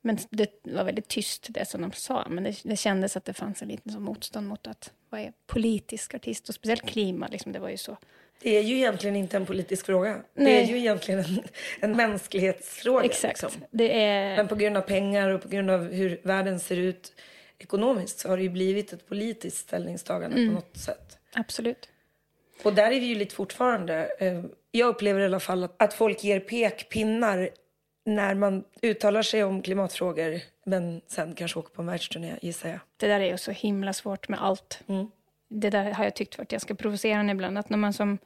[0.00, 3.32] Men det var väldigt tyst det som de sa, men det, det kändes att det
[3.32, 7.68] fanns en liten motstånd mot att vara politisk artist och speciellt klima, liksom, det var
[7.68, 7.96] ju så.
[8.42, 10.12] Det är ju egentligen inte en politisk fråga.
[10.34, 10.62] Det Nej.
[10.62, 11.42] är ju egentligen en,
[11.80, 13.04] en mänsklighetsfråga.
[13.04, 13.42] Exakt.
[13.42, 13.64] Liksom.
[13.70, 14.36] Det är...
[14.36, 17.12] Men på grund av pengar och på grund av hur världen ser ut
[17.58, 20.48] ekonomiskt så har det ju blivit ett politiskt ställningstagande Mm.
[20.48, 21.18] på något sätt.
[21.34, 21.88] Absolut.
[22.62, 24.08] Och där är vi ju lite fortfarande.
[24.18, 27.50] eh, Jag upplever i alla fall att, att folk ger pekpinnar
[28.06, 32.78] när man uttalar sig om klimatfrågor men sen kanske åker på en världsturné gissar jag.
[32.96, 34.80] Det där är ju så himla svårt med allt.
[35.48, 37.58] Det där har jag tyckt varit ganska provocerande ibland.
[37.58, 38.18] Att när man som,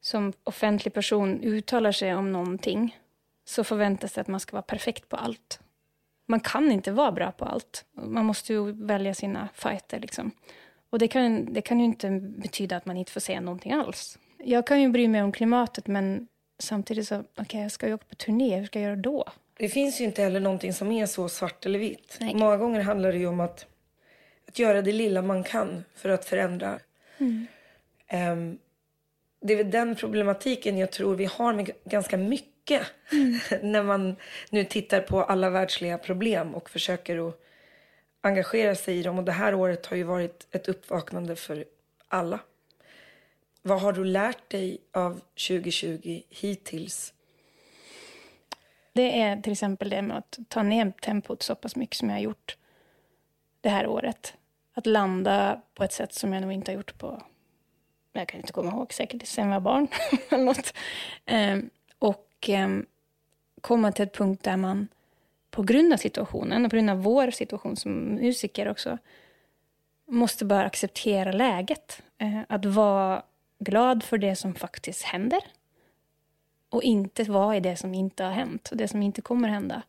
[0.00, 2.98] som offentlig person uttalar sig om någonting
[3.44, 5.60] så förväntas det att man ska vara perfekt på allt.
[6.26, 7.84] Man kan inte vara bra på allt.
[7.92, 10.00] Man måste ju välja sina fighter.
[10.00, 10.30] Liksom.
[10.90, 14.18] Och det kan, det kan ju inte betyda att man inte får säga någonting alls.
[14.38, 18.04] Jag kan ju bry mig om klimatet, men samtidigt så, okej, jag ska ju åka
[18.08, 19.24] på turné, hur ska jag göra då?
[19.58, 22.16] Det finns ju inte heller någonting som är så svart eller vitt.
[22.20, 22.34] Nej.
[22.34, 23.66] Många gånger handlar det ju om att,
[24.48, 26.80] att göra det lilla man kan för att förändra.
[28.08, 28.58] Ehm,
[29.40, 32.52] det är väl den problematiken jag tror vi har med ganska mycket.
[33.62, 34.16] när man
[34.50, 37.40] nu tittar på alla världsliga problem och försöker att
[38.20, 39.18] engagera sig i dem.
[39.18, 41.64] Och det här året har ju varit ett uppvaknande för
[42.08, 42.38] alla.
[43.62, 47.14] Vad har du lärt dig av 2020 hittills?
[48.92, 52.16] Det är till exempel det med att ta ner tempot så pass mycket som jag
[52.16, 52.56] har gjort
[53.62, 54.34] det här året.
[54.74, 57.22] Att landa på ett sätt som jag nog inte har gjort på,
[58.12, 59.88] jag kan inte komma ihåg, säkert sen jag var barn
[60.30, 60.74] eller något.
[61.26, 62.86] Ehm, och ehm,
[63.60, 64.88] komma till ett punkt där man
[65.50, 68.98] på grund av situationen och på grund av vår situation som musiker också
[70.06, 72.02] måste bara acceptera läget.
[72.18, 73.22] Eh, att vara
[73.58, 75.40] glad för det som faktiskt händer
[76.68, 79.82] och inte vara i det som inte har hänt och det som inte kommer hända.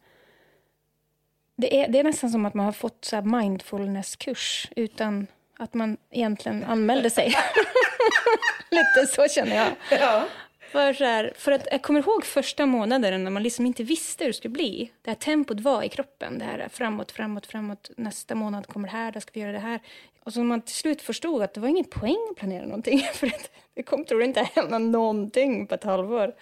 [1.55, 5.73] Det är, det är nästan som att man har fått så här mindfulness-kurs utan att
[5.73, 7.25] man egentligen anmälde sig.
[8.71, 9.67] Lite så känner jag.
[9.99, 10.25] Ja.
[10.71, 14.23] För, så här, för att jag kommer ihåg första månaden när man liksom inte visste
[14.23, 14.91] hur det skulle bli.
[15.01, 16.39] Det här tempot var i kroppen.
[16.39, 17.91] Det här framåt, framåt, framåt.
[17.97, 19.79] Nästa månad kommer det här, då ska vi göra det här.
[20.23, 22.99] Och så man till slut förstod att det var ingen poäng att planera någonting.
[23.13, 26.35] För att det kom troligen inte hända någonting på ett halvår.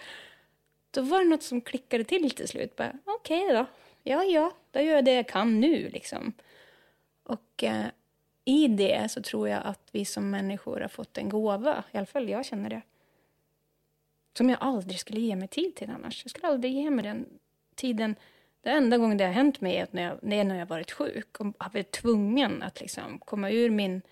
[0.90, 2.80] Då var det något som klickade till till slut.
[3.04, 3.66] Okej då.
[4.02, 6.32] Ja, ja, då gör jag det jag kan nu liksom.
[7.22, 7.86] Och eh,
[8.44, 11.84] i det så tror jag att vi som människor har fått en gåva.
[11.92, 12.82] I alla fall jag känner det.
[14.36, 16.24] Som jag aldrig skulle ge mig tid till annars.
[16.24, 17.26] Jag skulle aldrig ge mig den
[17.74, 18.16] tiden.
[18.60, 21.40] Det enda gången det har hänt mig är att när jag, när jag varit sjuk
[21.40, 24.02] och har varit tvungen att liksom komma ur min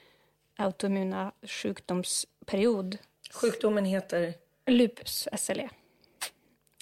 [0.56, 2.98] autoimmuna sjukdomsperiod.
[3.30, 4.34] Sjukdomen heter...
[4.66, 5.68] Lupus, SLE.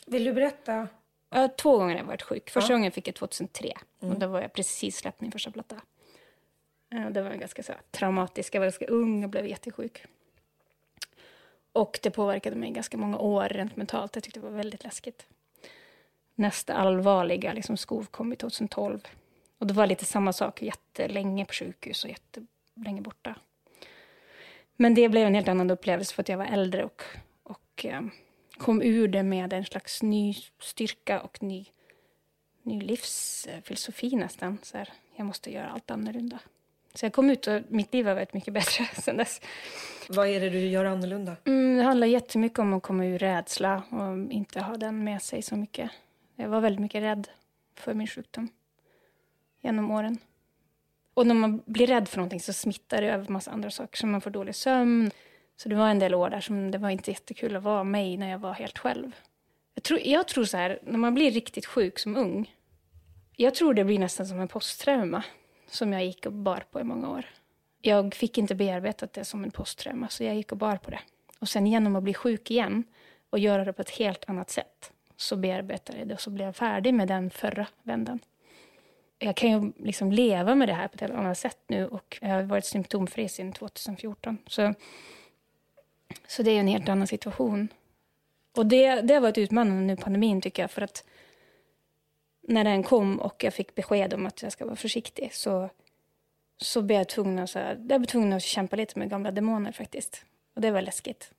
[0.06, 0.88] Vill du berätta?
[1.30, 2.50] Ja, två gånger har jag varit sjuk.
[2.50, 3.72] Första gången fick jag 2003.
[3.98, 5.80] Och då var jag precis släppt min första platta.
[6.88, 8.54] Ja, Det var ganska så traumatiskt.
[8.54, 10.04] Jag var ganska ung och blev jättesjuk.
[11.72, 14.16] Och det påverkade mig ganska många år rent mentalt.
[14.16, 15.26] Jag tyckte det var väldigt läskigt.
[16.34, 19.08] Nästa allvarliga liksom, skov kom i 2012.
[19.58, 23.34] Och det var lite samma sak, jättelänge på sjukhus och jättelänge borta.
[24.76, 27.02] Men det blev en helt annan upplevelse för att jag var äldre och,
[27.42, 28.02] och eh,
[28.58, 31.66] kom ur det med en slags ny styrka och ny,
[32.62, 34.58] ny livsfilosofi nästan.
[34.62, 36.38] Så här, jag måste göra allt annorlunda.
[36.94, 39.40] Så jag kom ut och mitt liv har varit mycket bättre sen dess.
[40.08, 41.36] Vad är det du gör annorlunda?
[41.44, 45.42] Mm, det handlar jättemycket om att komma ur rädsla och inte ha den med sig
[45.42, 45.90] så mycket.
[46.36, 47.28] Jag var väldigt mycket rädd
[47.74, 48.48] för min sjukdom
[49.60, 50.18] genom åren.
[51.14, 53.96] Och när man blir rädd för någonting så smittar det över massa andra saker.
[53.96, 55.10] Så man får dålig sömn.
[55.58, 58.16] Så det var en del år där som det var inte jättekul att vara mig
[58.16, 59.12] när jag var helt själv.
[59.74, 62.54] Jag tror, jag tror så här, när man blir riktigt sjuk som ung.
[63.36, 65.24] Jag tror det blir nästan som en posttrauma
[65.66, 67.24] som jag gick och bar på i många år.
[67.80, 71.00] Jag fick inte bearbetat det som en posttrauma, så jag gick och bar på det.
[71.38, 72.84] Och sen genom att bli sjuk igen
[73.30, 76.46] och göra det på ett helt annat sätt så bearbetade jag det och så blev
[76.46, 78.18] jag färdig med den förra vändan.
[79.18, 82.18] Jag kan ju liksom leva med det här på ett helt annat sätt nu och
[82.20, 84.38] jag har varit symptomfri sedan 2014.
[84.46, 84.74] Så,
[86.26, 87.68] så det är en helt annan situation.
[88.56, 91.04] Och det, det har varit utmanande nu pandemin tycker jag för att
[92.42, 95.70] när den kom och jag fick besked om att jag ska vara försiktig så,
[96.60, 99.30] så blev jag tvungen att, så här, jag blev tvungen att kämpa lite med gamla
[99.30, 100.24] demoner faktiskt.
[100.54, 101.30] Och det var läskigt.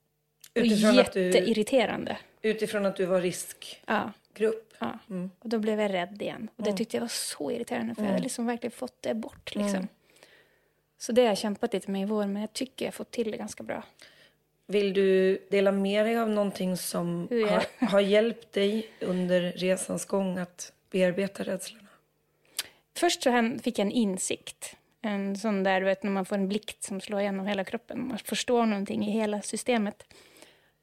[0.54, 2.18] Utifrån och att du- jätteirriterande.
[2.42, 3.80] Utifrån att du var riskgrupp?
[3.88, 4.12] Ja.
[4.80, 5.00] Ja.
[5.40, 6.50] Och då blev jag rädd igen.
[6.56, 9.56] Och det tyckte jag var så irriterande för jag hade liksom verkligen fått det bort.
[9.56, 9.88] Liksom.
[10.98, 13.12] Så det har jag kämpat lite med i vår, men jag tycker jag har fått
[13.12, 13.84] till det ganska bra.
[14.72, 20.38] Vill du dela med dig av någonting som har, har hjälpt dig under resans gång
[20.38, 21.88] att bearbeta rädslorna?
[22.98, 24.76] Först så fick jag en insikt.
[25.02, 28.08] En sån där, du vet, när man får en blixt som slår igenom hela kroppen.
[28.08, 30.04] Man förstår någonting i hela systemet.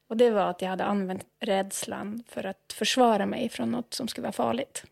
[0.07, 4.07] Och det var att jag hade använt rädslan för att försvara mig från något som
[4.07, 4.83] skulle vara farligt.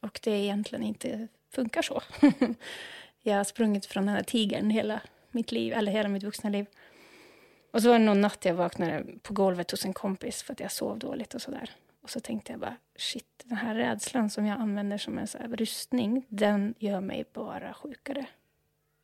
[0.00, 2.02] Och det egentligen inte funkar så.
[3.22, 6.66] jag har sprungit från den här tigern hela mitt liv, eller hela mitt vuxna liv.
[7.70, 10.60] Och så var det någon natt jag vaknade på golvet hos en kompis för att
[10.60, 11.70] jag sov dåligt och sådär.
[12.02, 15.38] Och så tänkte jag bara, shit, den här rädslan som jag använder som en så
[15.38, 18.26] här rustning, den gör mig bara sjukare.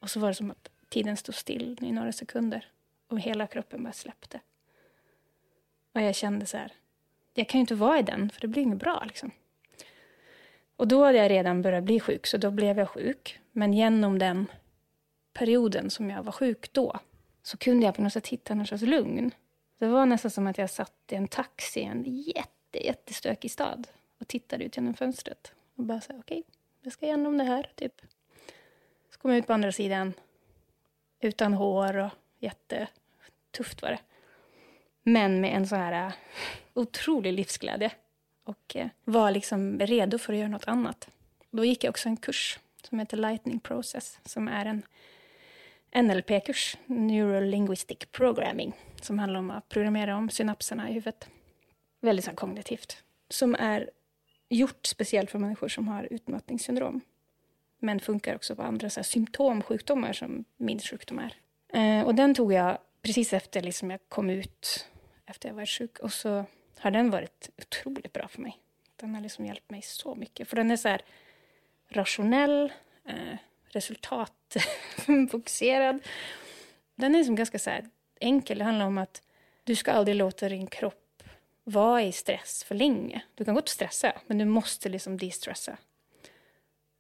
[0.01, 2.67] Och så var det som att tiden stod still i några sekunder
[3.09, 4.41] och hela kroppen bara släppte.
[5.93, 6.73] Och jag kände så här,
[7.35, 9.31] jag kan ju inte vara i den för det blir inget bra liksom.
[10.77, 13.41] Och då hade jag redan börjat bli sjuk, så då blev jag sjuk.
[13.53, 14.47] Men genom den
[15.33, 16.99] perioden som jag var sjuk då,
[17.43, 19.31] så kunde jag på något sätt hitta någon slags lugn.
[19.79, 23.89] Det var nästan som att jag satt i en taxi i en jätte, jättestökig stad
[24.21, 25.53] och tittade ut genom fönstret.
[25.77, 26.43] Och bara så okej, okay,
[26.81, 28.01] jag ska igenom det här, typ.
[29.11, 30.13] Så kom jag ut på andra sidan,
[31.21, 34.01] utan hår och jättetufft var det.
[35.03, 36.13] Men med en så här äh,
[36.75, 37.93] otrolig livsglädje.
[38.45, 41.09] Och äh, var liksom redo för att göra något annat.
[41.51, 44.83] Då gick jag också en kurs som heter Lightning Process, som är en
[45.95, 51.29] NLP-kurs, Neural Linguistic Programming, som handlar om att programmera om synapserna i huvudet.
[52.01, 53.05] Väldigt så här kognitivt.
[53.29, 53.91] Som är
[54.49, 57.01] gjort speciellt för människor som har utmattningssyndrom.
[57.79, 61.35] Men funkar också på andra så här, symptomsjukdomar som min sjukdom är.
[61.73, 64.89] Eh, och den tog jag precis efter liksom jag kom ut,
[65.27, 65.99] efter jag var sjuk.
[65.99, 66.45] Och så
[66.79, 68.59] har den varit otroligt bra för mig.
[68.97, 70.49] Den har liksom hjälpt mig så mycket.
[70.49, 71.03] För den är så här
[71.89, 72.73] rationell,
[73.05, 73.39] eh,
[73.73, 76.01] resultatfokuserad.
[76.95, 77.85] Den är liksom ganska så här
[78.21, 78.59] enkel.
[78.59, 79.23] Det handlar om att
[79.65, 81.23] du ska aldrig låta din kropp
[81.65, 83.23] vara i stress för länge.
[83.35, 85.77] Du kan gott stressa, men du måste liksom distressa.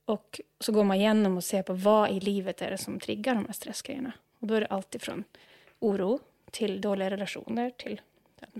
[0.04, 3.34] Och så går man igenom och ser på vad i livet är det som triggar
[3.34, 4.12] de här stressgrejerna.
[4.38, 5.24] Och då är det allt ifrån
[5.78, 8.00] oro till dåliga relationer till...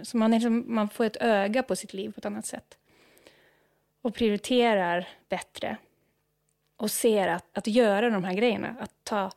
[0.03, 2.79] Så man, är liksom, man får ett öga på sitt liv på ett annat sätt.
[4.03, 5.77] Och prioriterar bättre.
[6.83, 9.31] Och ser att, att göra de här grejerna, att ta,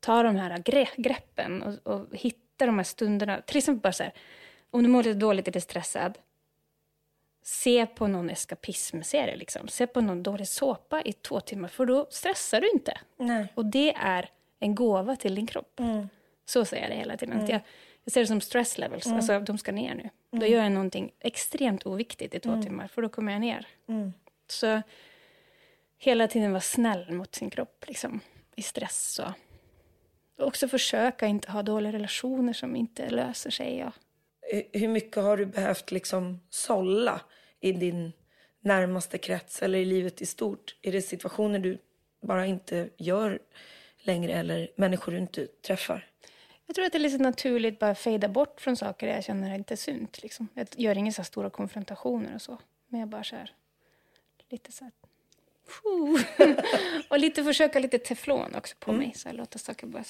[0.00, 3.40] ta de här gre, greppen och, och hitta de här stunderna.
[3.40, 4.12] Till exempel bara så här,
[4.70, 6.18] om du mår lite dåligt eller stressad,
[7.42, 9.36] se på någon eskapismserie.
[9.36, 9.68] Liksom.
[9.68, 12.98] Se på någon dålig såpa i två timmar, för då stressar du inte.
[13.16, 13.46] Nej.
[13.54, 15.80] Och det är en gåva till din kropp.
[16.46, 17.40] Så säger jag det hela tiden.
[17.42, 17.60] Att Jag,
[18.04, 20.10] jag ser det som stress levels, alltså de ska ner nu.
[20.40, 23.66] Då gör jag någonting extremt oviktigt i två timmar, för då kommer jag ner.
[24.48, 24.82] Så
[25.98, 28.20] hela tiden vara snäll mot sin kropp, liksom,
[28.56, 29.20] i stress.
[30.38, 33.84] Och, också försöka inte ha dåliga relationer som inte löser sig.
[33.84, 33.92] Och
[34.52, 37.20] Hu- Hur mycket har du behövt liksom sålla
[37.60, 38.12] i din
[38.60, 40.76] närmaste krets eller i livet i stort?
[40.82, 41.78] Är det situationer du
[42.22, 43.38] bara inte gör
[43.98, 46.06] längre eller människor du inte träffar?
[46.66, 49.76] Jag tror att det är lite naturligt bara fejda bort från saker jag känner inte
[49.76, 50.22] sunt.
[50.22, 50.48] Liksom.
[50.54, 52.58] Jag gör inga så stora konfrontationer och så.
[52.88, 53.50] Men jag bara så här,
[54.50, 54.92] lite så här...
[57.08, 59.12] Och lite försöka lite teflon också på mig.
[59.16, 60.04] Så här, låta saker bara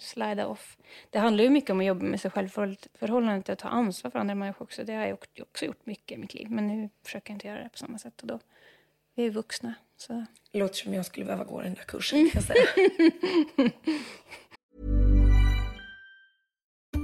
[0.00, 0.76] slida off.
[1.10, 2.48] Det handlar ju mycket om att jobba med sig själv.
[2.48, 4.84] För, förhållandet att ta ansvar för andra människor också.
[4.84, 6.50] Det har jag också- gjort mycket i mitt liv.
[6.50, 8.20] Men nu försöker jag inte göra det på samma sätt.
[8.20, 8.40] Och då,
[9.14, 9.74] vi är vuxna.
[9.96, 10.24] Så.
[10.52, 12.66] Låter som jag skulle behöva gå den där kursen kan jag säga.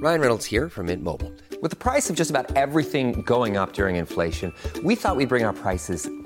[0.01, 1.31] Ryan Reynolds here from Mint Mobile.
[1.61, 4.53] With the price of just about everything going up during inflation,
[4.83, 6.07] we thought we'd bring our prices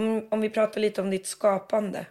[0.00, 2.06] Om, om vi pratar lite om ditt skapande.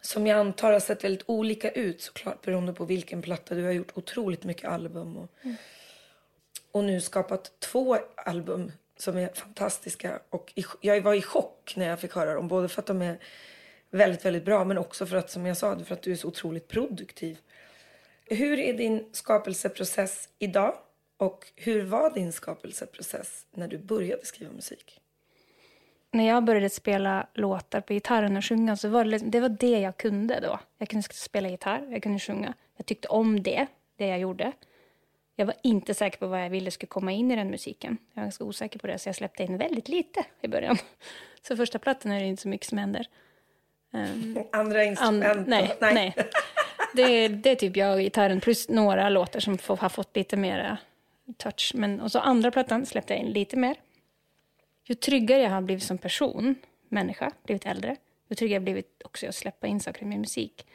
[0.00, 3.54] Som jag antar har sett väldigt olika ut såklart beroende på vilken platta.
[3.54, 5.30] Du har gjort otroligt mycket album och,
[6.72, 10.20] och nu skapat två album som är fantastiska.
[10.30, 12.48] Och i, jag var i chock när jag fick höra dem.
[12.48, 13.18] Både för att de är
[13.90, 16.28] väldigt, väldigt bra men också för att som jag sa, för att du är så
[16.28, 17.38] otroligt produktiv.
[18.24, 20.78] Hur är din skapelseprocess idag?
[21.16, 25.00] Och hur var din skapelseprocess när du började skriva musik?
[26.16, 29.48] När jag började spela låtar på gitarren och sjunga så var det, liksom- det var
[29.48, 30.58] det jag kunde då.
[30.78, 32.54] Jag kunde spela gitarr, jag kunde sjunga.
[32.76, 34.52] Jag tyckte om det, det jag gjorde.
[35.36, 37.98] Jag var inte säker på vad jag ville skulle komma in i den musiken.
[38.12, 40.76] Jag var ganska osäker på det, så jag släppte in väldigt lite i början.
[41.42, 43.06] Så första plattan är det inte så mycket som händer.
[43.92, 45.46] Ehm, Andra an, instrument?
[45.48, 46.14] nej, nej.
[46.94, 50.36] Det, det är typ jag och gitarren plus några låtar som får, har fått lite
[50.36, 50.76] mer
[51.36, 51.72] touch.
[51.74, 53.76] Men, och så andra plattan släppte jag in lite mer.
[54.88, 56.54] Ju tryggare jag har blivit som person,
[56.88, 57.96] människa, blivit äldre,
[58.28, 60.66] ju tryggare jag har blivit också att släppa in saker i min musik.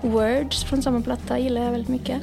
[0.05, 2.22] Words från samma platta gillar jag väldigt mycket.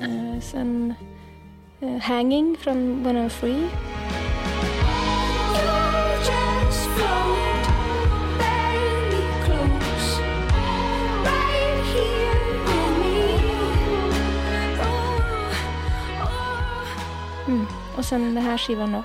[0.00, 0.94] Eh, sen
[1.82, 3.68] uh, Hanging från When I'm Free.
[18.12, 19.04] Sen den här skivan då.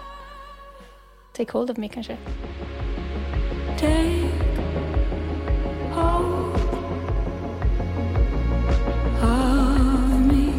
[1.33, 2.17] Take Hold of Me kanske.
[3.79, 4.29] Take
[5.91, 6.55] hold
[9.23, 10.51] of me.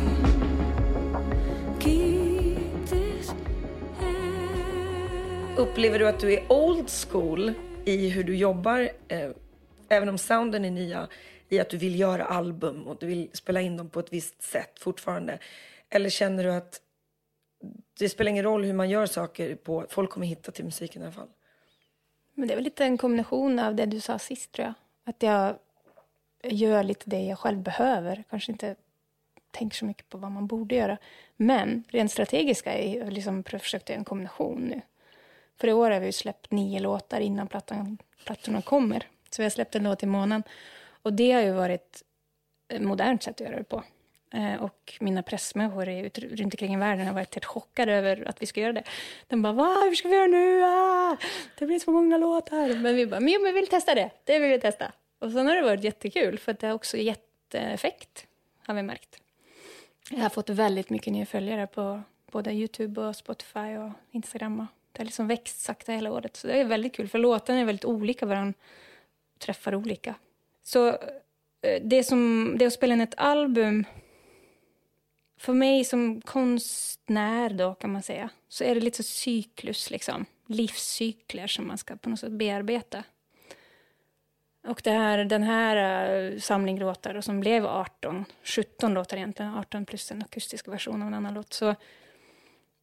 [1.80, 3.34] Keep this.
[5.57, 7.53] Upplever du att du är old school
[7.84, 9.30] i hur du jobbar, eh,
[9.88, 11.09] även om sounden är nya,
[11.49, 14.42] i att du vill göra album och du vill spela in dem på ett visst
[14.42, 15.38] sätt fortfarande?
[15.90, 16.80] Eller känner du att
[17.99, 21.05] det spelar ingen roll hur man gör saker på, folk kommer hitta till musiken i
[21.05, 21.29] alla fall?
[22.35, 24.75] Men det är väl lite en kombination av det du sa sist tror jag.
[25.05, 25.59] Att jag
[26.43, 28.25] gör lite det jag själv behöver.
[28.31, 28.77] Kanske inte
[29.51, 30.99] tänker så mycket på vad man borde göra.
[31.37, 34.81] Men rent strategiska är jag liksom försökt göra en kombination nu.
[35.57, 39.09] För i år har vi släppt nio låtar innan plattan, plattorna kommer.
[39.31, 40.43] Så vi har släppt en låt i månaden.
[41.03, 42.03] Och det har ju varit
[42.69, 43.83] ett modernt sätt att göra det på.
[44.35, 48.43] Eh, och mina pressmänniskor i- runt omkring i världen har varit helt chockade över att
[48.43, 48.83] vi ska göra det.
[49.29, 50.62] De bara, Va, hur ska vi göra nu?
[50.64, 51.16] Ah,
[51.59, 52.74] det blir så många låtar.
[52.81, 54.11] Men vi bara, men jo, men vi vill testa det.
[54.24, 54.93] Det vill vi testa.
[55.18, 58.26] Och sen har det varit jättekul, för det har också gett effekt,
[58.66, 59.20] har vi märkt.
[60.11, 62.03] Jag har fått väldigt mycket nya följare på
[62.33, 64.66] både Youtube och Spotify och Instagram.
[64.93, 66.37] Det har liksom växt sakta hela året.
[66.37, 68.55] Så det är väldigt kul, för låtarna är väldigt olika varandra.
[69.39, 70.14] Träffar olika.
[70.62, 73.85] Så eh, det, som, det att spela in ett album
[75.49, 80.26] för mig som konstnär då kan man säga, så är det lite så cyklus liksom.
[80.46, 83.05] Livscykler som man ska på något sätt bearbeta.
[84.66, 89.55] Och det här, den här eh, samlingen samling låtar som blev 18, 17 låtar egentligen,
[89.55, 91.74] 18 plus en akustisk version av en annan låt, så,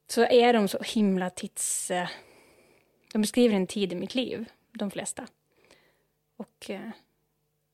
[0.08, 1.92] så är de så himla tids...
[1.92, 2.10] Eh,
[3.12, 5.28] de beskriver en tid i mitt liv, de flesta.
[6.38, 6.90] Och eh,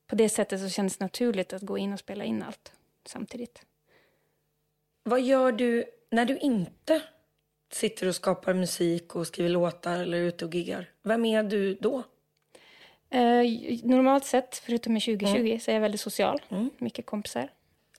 [0.08, 2.74] på det sättet så känns det naturligt att gå in och spela in allt
[3.06, 3.66] samtidigt.
[5.04, 7.02] Vad gör du när du inte
[7.74, 10.90] sitter och skapar musik och skriver låtar eller är ute och giggar?
[11.04, 12.04] Vem är du då?
[13.10, 13.44] Eh,
[13.84, 16.42] normalt sett, förutom i 2020, så är jag väldigt social.
[16.78, 17.50] Mycket kompisar.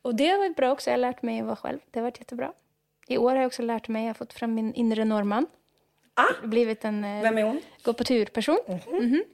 [0.03, 0.91] Och det har varit bra också.
[0.91, 1.79] Jag har lärt mig att vara själv.
[1.91, 2.53] Det har varit jättebra.
[3.09, 5.47] I år har jag också lärt mig, jag har fått fram min inre norrman.
[6.15, 7.61] Ah, Blivit en eh, vem är hon?
[7.83, 8.59] gå på tur-person.
[8.87, 9.25] Mhm.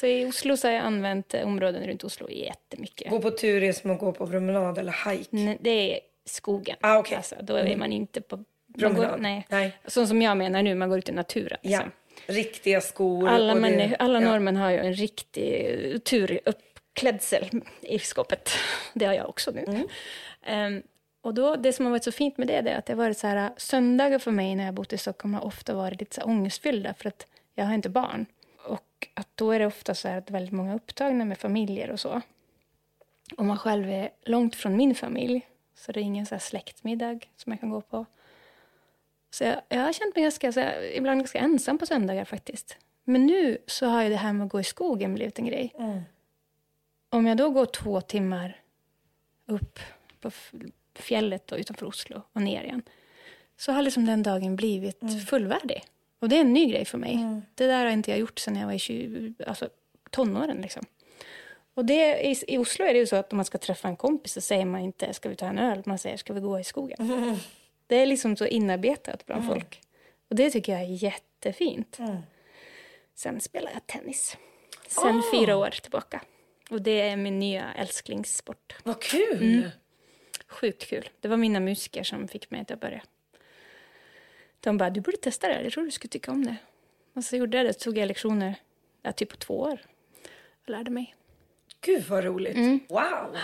[0.00, 3.10] Så i Oslo så har jag använt eh, områden runt Oslo jättemycket.
[3.10, 5.28] Gå på tur är som att gå på promenad eller hike.
[5.30, 6.76] Nej, Det är skogen.
[6.80, 7.16] Ah, okej.
[7.16, 8.44] alltså, då är man inte på...
[8.66, 8.94] man.
[8.94, 9.46] Går, nej.
[9.48, 9.72] Nej.
[9.86, 11.58] Så som jag menar nu, man går ut i naturen.
[11.62, 11.92] Ja, liksom.
[12.26, 13.28] riktiga skor.
[13.28, 14.30] Alla, det- alla ja.
[14.30, 18.50] norrmän har ju en riktig turuppklädsel i skåpet.
[18.94, 19.64] Det har jag också nu.
[19.68, 19.88] Mm.
[20.46, 20.82] Ehm,
[21.20, 22.98] och då, det som har varit så fint med det, det är att det har
[22.98, 26.14] varit så här, söndagar för mig när jag bott i Stockholm har ofta varit lite
[26.14, 28.26] så här ångestfyllda för att jag har inte barn.
[28.64, 31.90] Och att då är det ofta så här att väldigt många är upptagna med familjer
[31.90, 32.20] och så.
[33.36, 35.46] Om man själv är långt från min familj
[35.78, 38.06] så det är ingen så släktmiddag som jag kan gå på.
[39.30, 42.76] Så jag, jag har känt mig ganska, så här, ibland ganska ensam på söndagar faktiskt.
[43.04, 45.74] Men nu så har ju det här med att gå i skogen blivit en grej.
[47.10, 48.60] Om jag då går två timmar
[49.46, 49.78] upp
[50.20, 50.30] på
[50.94, 52.82] fjället då, utanför Oslo och ner igen
[53.56, 55.84] så har liksom den dagen blivit fullvärdig.
[56.18, 57.14] Och det är en ny grej för mig.
[57.54, 59.68] Det där har inte jag gjort sedan jag var i 20, alltså,
[60.10, 60.56] tonåren.
[60.60, 60.84] Liksom.
[61.78, 63.96] Och det, i, I Oslo är det ju så att om man ska träffa en
[63.96, 66.60] kompis så säger man inte ska vi ta en öl, man säger ska vi gå
[66.60, 67.38] i skogen.
[67.86, 69.80] Det är liksom så inarbetat bland folk.
[70.28, 71.98] Och det tycker jag är jättefint.
[73.14, 74.36] Sen spelar jag tennis.
[74.88, 76.20] Sen fyra år tillbaka.
[76.70, 78.76] Och det är min nya älsklingssport.
[78.84, 79.42] Vad kul!
[79.42, 79.70] Mm.
[80.46, 81.08] Sjukt kul.
[81.20, 83.02] Det var mina musiker som fick mig att börja.
[84.60, 85.62] De bara, du borde testa det här.
[85.62, 86.56] Jag tror du skulle tycka om det.
[87.12, 87.72] Och så gjorde jag det.
[87.72, 88.54] Så tog jag lektioner,
[89.02, 89.80] ja, typ på två år.
[90.62, 91.14] Och lärde mig.
[91.80, 92.56] Gud vad roligt.
[92.56, 92.80] Mm.
[92.88, 93.36] Wow!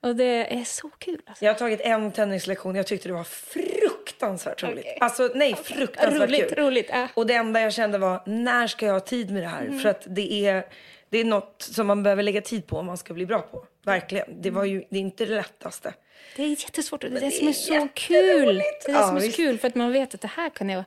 [0.00, 1.20] Och det är så kul.
[1.26, 1.44] Alltså.
[1.44, 2.74] Jag har tagit en tennislektion.
[2.74, 4.86] Jag tyckte det var fruktansvärt roligt.
[5.00, 6.58] Alltså nej, fruktansvärt Roligt, kul.
[6.64, 6.86] roligt.
[6.90, 7.08] Ja.
[7.14, 9.64] Och det enda jag kände var, när ska jag ha tid med det här?
[9.66, 9.78] Mm.
[9.80, 10.66] För att det är,
[11.10, 13.66] det är något som man behöver lägga tid på om man ska bli bra på.
[13.84, 14.42] Verkligen.
[14.42, 15.94] Det var ju det är inte det lättaste.
[16.36, 18.18] Det är jättesvårt och det är det det som är är så kul.
[18.56, 19.36] Det är det Ja, som är så visst.
[19.36, 20.84] kul för att man vet att det här kan jag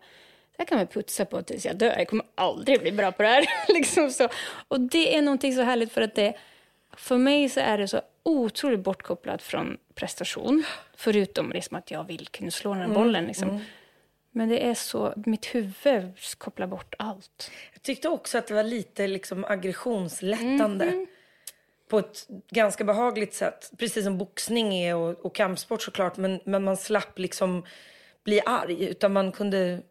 [0.58, 1.96] det här kan man putsa på tills jag dör.
[1.98, 3.46] Jag kommer aldrig bli bra på det här.
[3.74, 4.30] liksom så.
[4.68, 6.34] Och det är någonting så härligt för att det,
[7.00, 10.64] för mig så är det så otroligt bortkopplat från prestation.
[10.96, 13.26] Förutom liksom att jag vill kunna slå den här Mm, bollen.
[13.26, 13.62] Liksom.
[14.32, 17.52] Men det är så, mitt huvud kopplar bort allt.
[17.74, 21.06] Jag tyckte också att det var lite liksom aggressionslättande.
[21.90, 23.72] På ett ganska behagligt sätt.
[23.78, 26.18] Precis som boxning är och, och kampsport såklart.
[26.18, 27.66] Men, men man slapp liksom
[28.24, 28.86] bli arg.
[28.86, 29.82] Utan man kunde...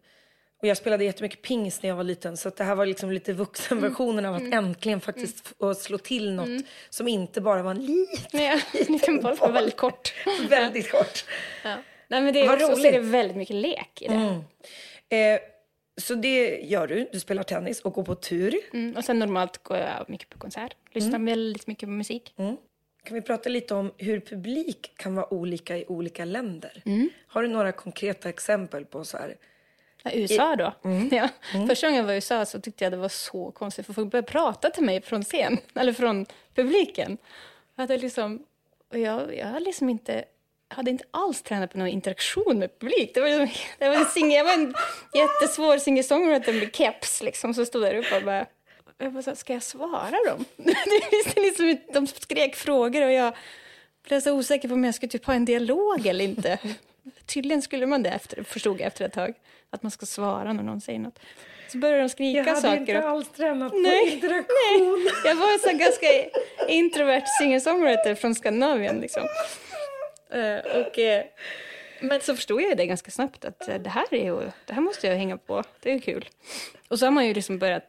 [0.61, 2.37] Och jag spelade jättemycket pingis när jag var liten.
[2.37, 6.65] Så det här var liksom lite vuxenversionen av att äntligen faktiskt få slå till något.
[6.89, 8.59] Som inte bara var en liten, en
[8.93, 10.13] liten boll var väldigt kort.
[10.49, 11.25] väldigt kort.
[11.63, 11.75] Ja.
[12.07, 13.09] Nej, men det är också, så är det roligt.
[13.09, 14.15] väldigt mycket lek i det.
[15.17, 15.39] Eh,
[16.01, 17.09] så det gör du.
[17.11, 18.55] Du spelar tennis och går på tur.
[18.73, 20.75] Mm, och sen normalt går jag mycket på konsert.
[20.91, 22.33] Lyssnar väldigt mycket på musik.
[23.03, 26.81] Kan vi prata lite om hur publik kan vara olika i olika länder?
[26.85, 27.09] Mm.
[27.27, 29.35] Har du några konkreta exempel på så här?
[30.03, 30.73] Ja, USA då.
[31.11, 31.29] Ja.
[31.67, 34.11] Första gången jag var i USA så tyckte jag det var så konstigt för folk
[34.11, 36.25] började prata till mig från scen, eller från
[36.55, 37.17] publiken.
[37.75, 38.43] Jag hade liksom,
[38.91, 40.25] och jag, jag hade liksom inte,
[40.67, 43.11] hade inte alls tränat på någon interaktion med publik.
[43.13, 43.47] Det var, liksom,
[43.79, 44.73] det var, en, sing, jag var en
[45.13, 48.45] jättesvår singer-songwriter med keps liksom, så stod där uppe och bara,
[48.97, 50.45] jag bara ska jag svara dem?
[51.35, 53.35] Liksom, de skrek frågor och jag
[54.07, 56.57] blev så osäker på om jag skulle typ ha en dialog eller inte.
[57.25, 59.33] Tydligen skulle man det, efter, förstod jag efter ett tag.
[59.69, 61.19] Att man ska svara när någon säger något.
[61.67, 62.77] Så började de skrika Jag hade saker.
[62.77, 65.03] inte och- alls tränat Nej, på interaktion.
[65.03, 65.13] nej.
[65.25, 66.07] Jag var en sån ganska
[66.67, 68.99] introvert singer-songwriter från Skandinavien.
[68.99, 69.23] Liksom.
[70.31, 71.23] Eh, och, eh,
[72.01, 75.07] men så förstod jag det ganska snabbt att eh, det här, är det här måste
[75.07, 75.63] jag hänga på.
[75.81, 76.29] Det är kul.
[76.87, 77.83] Och så har man ju liksom börjat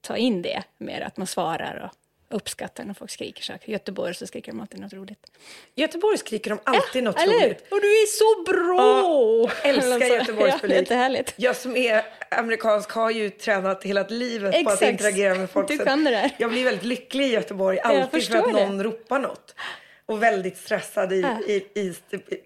[0.00, 1.96] ta in det mer, att man svarar och
[2.30, 3.68] uppskattar när folk skriker saker.
[3.68, 5.18] I Göteborg så skriker de alltid något roligt.
[5.74, 7.72] I Göteborg skriker de alltid något Eller roligt.
[7.72, 9.50] Och du är så bra!
[9.62, 10.06] Ja, älskar.
[10.18, 11.34] Göteborgs Ja, publik.
[11.36, 14.92] Jag som är amerikansk har ju tränat hela livet på att Exakt.
[14.92, 15.68] interagera med folk.
[15.68, 16.30] Du kan det där.
[16.38, 18.66] Jag blir väldigt lycklig i Göteborg alltid för att det.
[18.66, 19.54] någon ropar något.
[20.06, 21.20] Och väldigt stressad i...
[21.20, 21.40] Ja.
[21.46, 21.94] i, i, i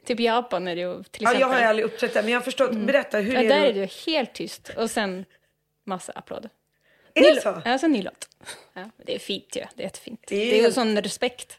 [0.04, 1.40] Typ Japan är det ju till ja, exempel.
[1.40, 2.72] jag har aldrig uppträtt där, men jag har förstått.
[2.72, 3.66] Berätta, hur Ja, är där det?
[3.68, 5.24] är det ju helt tyst och sen
[5.86, 6.50] massa applåder.
[7.24, 7.62] Är det så?
[7.64, 8.28] Ja, sen ny låt.
[8.74, 9.64] Ja, det är fint ju.
[9.74, 10.20] Det är jättefint.
[10.28, 11.58] Det är Det ju är, ju sån respekt.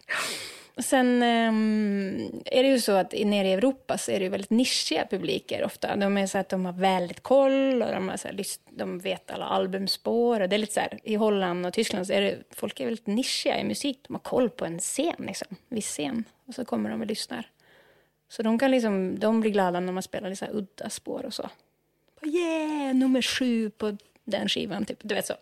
[0.78, 4.50] Sen ehm, är det ju så att nere i Europa så är det ju väldigt
[4.50, 5.96] nischiga publiker ofta.
[5.96, 9.32] De är så att de har väldigt koll och de, har så här, de vet
[9.32, 10.40] alla albumspår.
[10.40, 12.86] Och det är lite så här, I Holland och Tyskland så är det, folk är
[12.86, 14.00] väldigt nischiga i musik.
[14.08, 16.24] De har koll på en scen, liksom, viss scen.
[16.48, 17.50] Och så kommer de och lyssnar.
[18.30, 21.26] Så de kan liksom, de blir glada när man spelar lite så här udda spår
[21.26, 21.50] och så.
[22.26, 23.98] Yeah, nummer sju på
[24.32, 24.98] den skivan, typ.
[25.02, 25.34] Du vet så.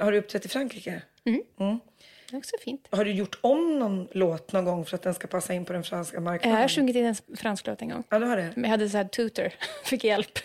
[0.00, 1.02] Har du uppträtt i Frankrike?
[1.24, 2.88] Det är också fint.
[2.90, 5.72] Har du gjort om någon låt någon gång för att den ska passa in på
[5.72, 6.60] den franska Jag marknaden?
[6.60, 8.04] har sjungit i en fransk låt en gång.
[8.08, 8.52] Ja, du har det?
[8.54, 9.50] Men jag hade så här tutor,
[9.84, 10.38] fick hjälp.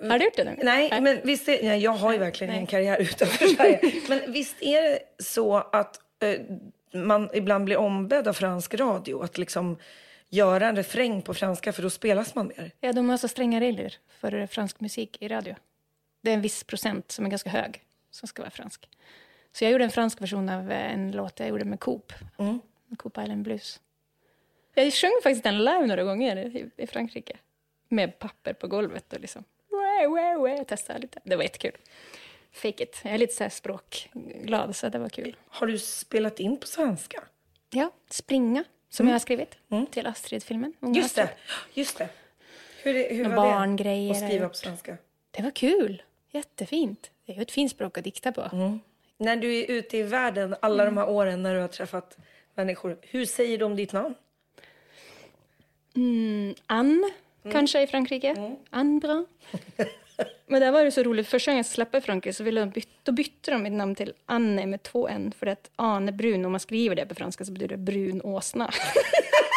[0.00, 0.44] Har du gjort det?
[0.44, 0.64] någon gång?
[0.64, 2.60] Nej, men visst är, nej, jag har ju verkligen Nej.
[2.60, 3.80] en karriär utanför Sverige.
[4.08, 6.40] Men visst är det så att eh,
[7.00, 9.76] man ibland blir ombedd av fransk radio att liksom
[10.28, 12.70] göra en refräng på franska för då spelas man mer?
[12.80, 15.54] Ja, de har så stränga regler för fransk musik i radio.
[16.20, 18.88] Det är en viss procent som är ganska hög som ska vara fransk.
[19.52, 22.12] Så jag gjorde en fransk version av eh, en låt jag gjorde med Coop.
[22.38, 22.60] Mm.
[22.96, 23.80] Coop Island Blues.
[24.74, 27.36] Jag sjöng faktiskt den live några gånger i, i Frankrike.
[27.88, 29.44] Med papper på golvet och liksom...
[29.70, 31.20] Wah, wah, wah, testa lite.
[31.24, 31.72] Det var jättekul.
[32.52, 33.00] Fake it.
[33.04, 35.36] Jag är lite så språkglad, så det var kul.
[35.48, 37.24] Har du spelat in på svenska?
[37.70, 39.56] Ja, Springa, som jag har skrivit
[39.90, 40.72] till Astrid-filmen.
[40.82, 40.94] Mm.
[40.94, 41.38] Just det, Astrid.
[41.74, 42.08] just det.
[42.82, 44.96] Hur, hur var barngrejer det att skriva på svenska?
[45.30, 46.02] Det var kul.
[46.30, 47.10] Jättefint.
[47.26, 48.48] Det är ju ett fint språk att dikta på.
[49.16, 52.16] När du är ute i världen alla de här åren när du har träffat
[52.54, 54.14] människor, hur säger de ditt namn?
[56.66, 57.10] Anne,
[57.52, 58.56] kanske i Frankrike.
[58.70, 59.26] Anne Brun.
[60.46, 61.28] Men det var ju så roligt.
[61.28, 64.12] Första gången jag släppte Frankrike så ville de byta, då bytte de mitt namn till
[64.26, 65.32] Anne med två N.
[65.38, 68.70] För att Ane Brun, om man skriver det på franska så betyder det brun åsna.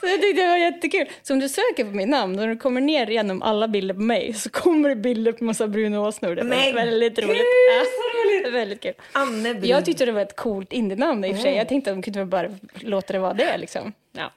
[0.00, 1.08] så jag tyckte det var jättekul.
[1.22, 4.00] Så om du söker på mitt namn, när du kommer ner genom alla bilder på
[4.00, 6.34] mig så kommer det bilder på massa bruna åsnor.
[6.34, 7.42] Det var väldigt roligt.
[7.70, 7.84] Ja,
[8.20, 8.44] roligt.
[8.44, 8.94] det var väldigt kul.
[9.12, 9.70] Anne Brun.
[9.70, 11.54] Jag tyckte det var ett coolt indienamn i och för sig.
[11.54, 13.92] Jag tänkte att de kunde bara låta det vara det liksom.
[14.12, 14.32] Ja.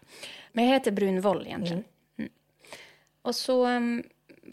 [0.51, 1.83] Men jag heter Brun Woll egentligen.
[2.17, 2.31] Mm.
[3.21, 4.03] Och så um,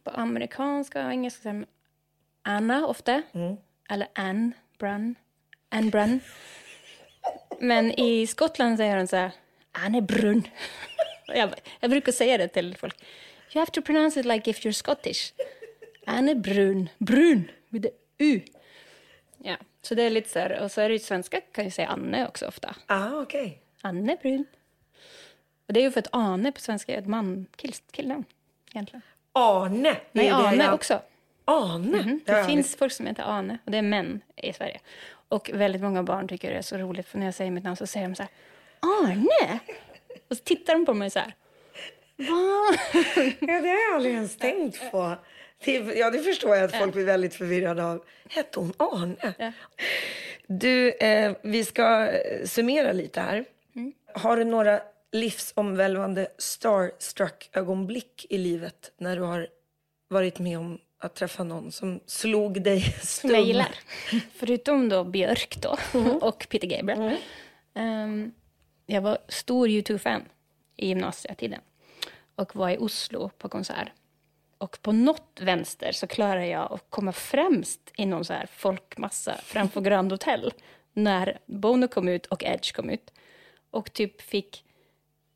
[0.04, 1.66] på amerikanska och engelska säger
[2.42, 3.22] Anna ofta.
[3.90, 5.14] Eller Anne Brun.
[5.68, 6.20] Anne Brun.
[7.60, 9.30] Men i Skottland säger de så här,
[9.72, 10.42] Anne Brun.
[11.34, 11.50] Jag,
[11.80, 12.96] jag brukar säga det till folk.
[13.54, 15.32] You have to pronounce it like if you're Scottish.
[16.06, 16.88] Anne Brun.
[16.98, 17.50] Brun.
[17.68, 18.40] Med det U.
[19.38, 21.70] Ja, så det är lite så här, och så är det ju svenska kan ju
[21.70, 22.74] säga Anne också ofta.
[22.86, 23.60] Ah, okej.
[23.82, 24.44] Anne Brun.
[25.66, 28.24] Och det är ju för att Ane på svenska är ett man, kill, killnamn
[28.72, 29.02] egentligen.
[29.32, 29.78] Det
[30.12, 31.02] Nej, det Ane jag- också.
[31.44, 31.98] Ane?
[31.98, 34.80] Mm, har det jag finns folk som heter Ane och det är män i Sverige.
[35.10, 37.76] Och väldigt många barn tycker det är så roligt för när jag säger mitt namn
[37.76, 38.30] så säger de så här
[38.80, 39.58] Arne!
[40.28, 41.34] Och så tittar de på mig så här.
[42.16, 42.76] Va?
[43.40, 45.16] Ja, det har jag aldrig ens tänkt på.
[45.64, 48.04] Det, ja, det förstår jag att folk blir väldigt förvirrade av.
[48.28, 49.34] Hette hon Arne?
[49.38, 49.52] Ja.
[50.46, 53.44] Du, eh, vi ska eh, summera lite här.
[53.76, 53.92] Mm.
[54.14, 54.80] Har du några
[55.12, 59.48] livsomvälvande starstruck-ögonblick i livet när du har
[60.08, 63.02] varit med om att träffa någon som slog dig stum?
[63.02, 63.74] Som jag gillar.
[64.34, 65.78] Förutom då Björk då
[66.20, 67.16] och Peter Gabriel.
[67.74, 68.32] Ehm,
[68.90, 70.22] jag var stor U2-fan
[70.76, 71.60] i gymnasietiden
[72.34, 73.92] och var i Oslo på konsert.
[74.58, 79.34] Och på något vänster så klarade jag att komma främst i någon så här folkmassa
[79.42, 80.52] framför Grand Hotel
[80.92, 83.12] när Bono kom ut och Edge kom ut.
[83.70, 84.64] Och typ fick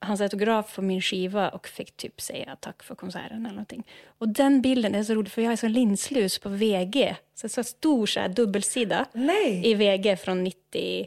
[0.03, 3.87] hans autograf på min skiva och fick typ säga tack för konserten eller någonting.
[4.19, 7.17] Och den bilden är så rolig för jag är så linslus på VG.
[7.35, 9.71] Så, så stor så här dubbelsida Nej.
[9.71, 10.59] i VG från 90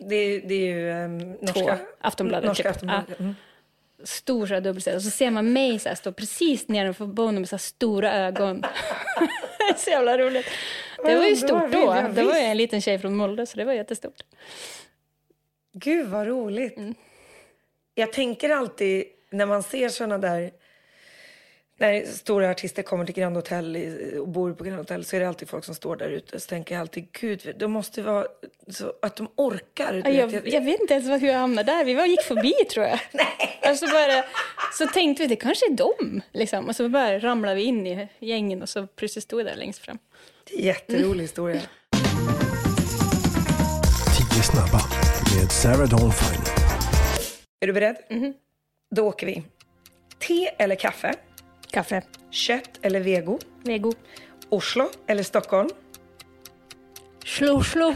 [0.10, 2.72] Det, är- det är ju um, norska Aftonbladet, Norska typ.
[2.72, 3.20] Aftonbladet.
[3.20, 3.36] Mm.
[4.04, 4.96] stor så här dubbelsida.
[4.96, 8.14] Och så ser man mig så här, stå precis nedanför Bono med så här stora
[8.14, 8.64] ögon.
[9.78, 10.46] så jävla roligt.
[11.06, 11.94] Det var ju stort då.
[12.16, 14.22] Det var ju en liten tjej från Molde så det var jättestort.
[15.74, 16.78] Gud, vad roligt.
[16.78, 16.96] Mm.
[17.96, 20.52] Jag tänker alltid när man ser såna där...
[21.78, 23.78] När stora artister kommer till Grand Hotel
[24.20, 26.40] och bor på Grand Hotel så är det alltid folk som står där ute.
[26.40, 28.26] Så tänker jag alltid, gud, de måste vara
[28.68, 30.02] så att de orkar.
[30.06, 30.10] Ja.
[30.10, 31.86] Jag, jag vet inte ens hur jag hamnade där.
[31.86, 33.00] Vi bara gick förbi tror jag.
[33.72, 34.24] Och så, bara,
[34.78, 36.22] så tänkte vi det kanske är dem.
[36.32, 36.68] Liksom.
[36.68, 39.80] Och så bara ramlade vi in i gängen och så precis stod jag där längst
[39.80, 39.98] fram.
[40.44, 41.62] Det är en jätterolig historia.
[44.32, 44.82] 10 snabba
[45.36, 46.55] med Sarah Dawn Finer.
[47.66, 47.98] Är du beredd?
[48.96, 49.44] Då åker vi.
[50.20, 51.14] Te eller kaffe?
[51.72, 52.02] Kaffe.
[52.30, 53.40] Kött eller vego?
[53.64, 53.94] Vego.
[54.50, 55.70] Oslo eller Stockholm?
[57.26, 57.96] Slå, slå.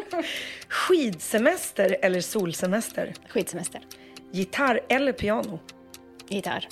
[0.68, 3.14] Skidsemester eller solsemester?
[3.28, 3.86] Skidsemester.
[4.32, 5.58] Gitarr eller piano?
[6.28, 6.68] Gitarr.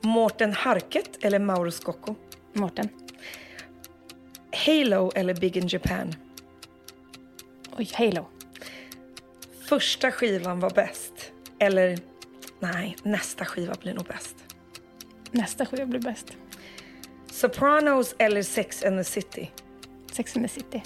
[0.00, 2.14] Mårten Harket eller Mauro Scocco?
[2.52, 2.88] Mårten.
[4.66, 6.14] Halo eller Big in Japan?
[7.78, 8.26] Oj, Halo.
[9.68, 11.33] Första skivan var bäst.
[11.64, 11.98] Eller
[12.60, 14.36] nej, nästa skiva blir nog bäst.
[15.30, 16.26] Nästa skiva blir bäst.
[17.32, 19.50] Sopranos eller Sex and the City?
[20.12, 20.82] Sex and the City.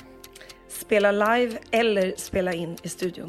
[0.69, 3.29] Spela live eller spela in i studion?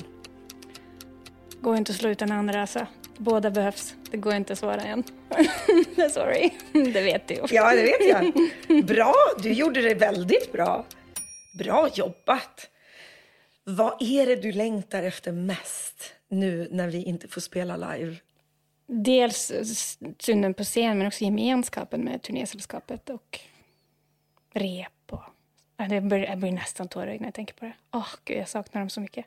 [1.62, 2.88] Går inte att slå ut den andra alltså.
[3.18, 3.96] Båda behövs.
[4.12, 5.04] Det går inte att svara än.
[6.12, 6.50] Sorry.
[6.72, 7.42] Det vet du.
[7.50, 8.86] Ja, det vet jag.
[8.86, 10.86] Bra, du gjorde det väldigt bra.
[11.60, 12.70] Bra jobbat.
[13.64, 18.16] Vad är det du längtar efter mest nu när vi inte får spela live?
[18.88, 19.52] Dels
[20.20, 23.40] synden på scen, men också gemenskapen med turnésällskapet och
[24.54, 24.92] rep.
[25.10, 25.24] Och...
[25.78, 27.74] Ja, det blir, jag blir nästan tårögd när jag tänker på det.
[27.92, 29.26] Åh, gud, jag saknar dem så mycket.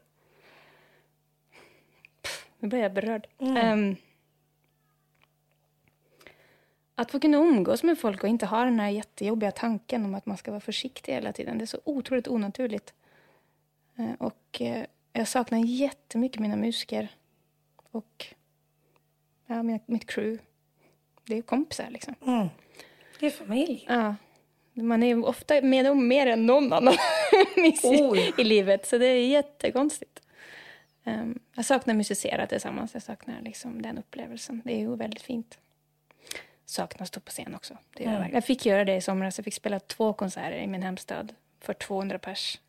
[2.22, 3.26] Pff, Nu blir jag berörd.
[3.38, 3.96] Ehm,
[6.94, 10.26] att få kunna umgås med folk och inte ha den här jättejobbiga tanken om att
[10.26, 11.58] man ska vara försiktig hela tiden.
[11.58, 12.94] Det är så otroligt onaturligt.
[13.96, 17.08] Eh, och eh, jag saknar jättemycket mina musiker.
[17.76, 18.26] Och
[19.46, 20.42] ja, mina, mitt crew.
[21.24, 22.14] Det är kompisar liksom.
[23.20, 23.86] Det är familj.
[23.88, 24.14] Ja.
[24.74, 26.94] Man är ofta med dem mer än någon annan
[27.56, 28.32] i, Oj.
[28.38, 28.86] i livet.
[28.86, 30.20] Så det är jättekonstigt.
[31.04, 32.94] Um, jag saknar musicera tillsammans.
[32.94, 34.62] Jag saknar liksom den upplevelsen.
[34.64, 35.58] Det är ju väldigt fint.
[36.64, 37.78] Saknar stå på scen också.
[37.96, 38.34] Det gör jag, verkligen.
[38.34, 39.38] jag fick göra det i somras.
[39.38, 42.60] Jag fick spela två konserter i min hemstad för 200 pers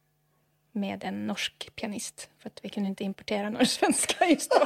[0.75, 2.29] med en norsk pianist.
[2.39, 4.65] För att vi kunde inte importera några svenska just då.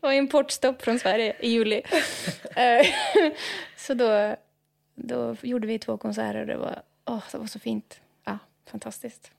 [0.00, 1.82] Det var importstopp från Sverige i juli.
[2.56, 2.86] Eh,
[3.76, 4.36] så då,
[4.94, 8.00] då gjorde vi två konserter och det var, åh, det var så fint.
[8.24, 8.38] Ja,
[8.70, 9.30] fantastiskt.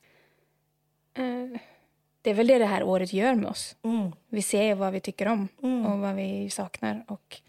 [1.14, 1.60] Eh,
[2.22, 3.76] Det är väl det det här året gör med oss.
[4.30, 5.48] Vi ser vad vi tycker om
[5.86, 7.06] och vad vi saknar.
[7.08, 7.42] Och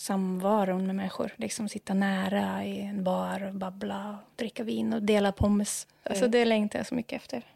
[0.00, 1.34] samvaron med människor.
[1.36, 5.86] Liksom sitta nära i en bar och babbla, och dricka vin och dela pommes.
[6.02, 7.46] Alltså det längtar jag så mycket efter.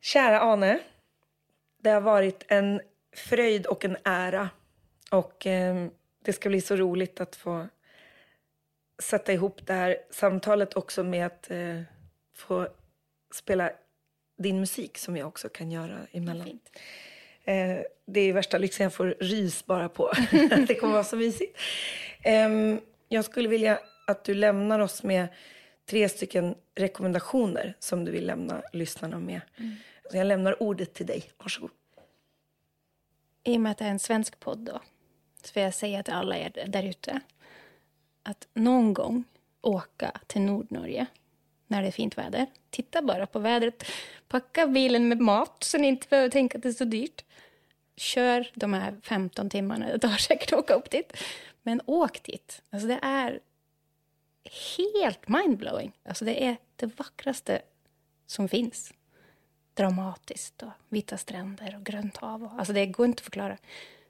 [0.00, 0.80] Kära Ane,
[1.78, 2.80] det har varit en
[3.16, 4.50] fröjd och en ära.
[5.10, 5.86] Och eh,
[6.24, 7.68] det ska bli så roligt att få
[9.02, 11.80] sätta ihop det här samtalet också med att eh,
[12.34, 12.68] få
[13.34, 13.70] spela
[14.38, 16.46] din musik som jag också kan göra emellan.
[16.46, 16.70] Fint.
[17.44, 20.12] Eh, det är värsta lyxen, jag får rys bara på.
[20.68, 21.58] det kommer vara så mysigt.
[22.22, 25.28] Ehm, jag skulle vilja att du lämnar oss med
[25.86, 29.40] tre stycken rekommendationer som du vill lämna lyssnarna med.
[30.10, 31.30] Så jag lämnar ordet till dig.
[31.38, 31.70] Varsågod.
[33.44, 34.80] I och med att det är en svensk podd då,
[35.42, 37.20] så vill jag säga till alla er där ute
[38.22, 39.24] att någon gång
[39.60, 41.06] åka till Nordnorge
[41.66, 42.46] när det är fint väder.
[42.70, 43.84] Titta bara på vädret.
[44.28, 47.24] Packa bilen med mat så ni inte behöver tänka att det är så dyrt.
[47.96, 51.16] Kör de här 15 timmarna det tar säkert att åka upp dit.
[51.62, 52.62] Men åk dit.
[52.70, 53.40] Alltså det är
[54.98, 55.92] helt mindblowing.
[56.04, 57.62] Alltså det är det vackraste
[58.26, 58.92] som finns.
[59.74, 62.44] Dramatiskt och vita stränder och grönt hav.
[62.44, 63.58] Och, alltså det går inte att förklara.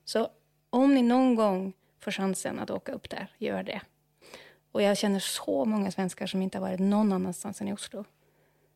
[0.04, 0.28] Så
[0.70, 3.80] om ni någon gång får chansen att åka upp där, gör det.
[4.74, 8.04] Och jag känner så många svenskar som inte har varit någon annanstans än i Oslo.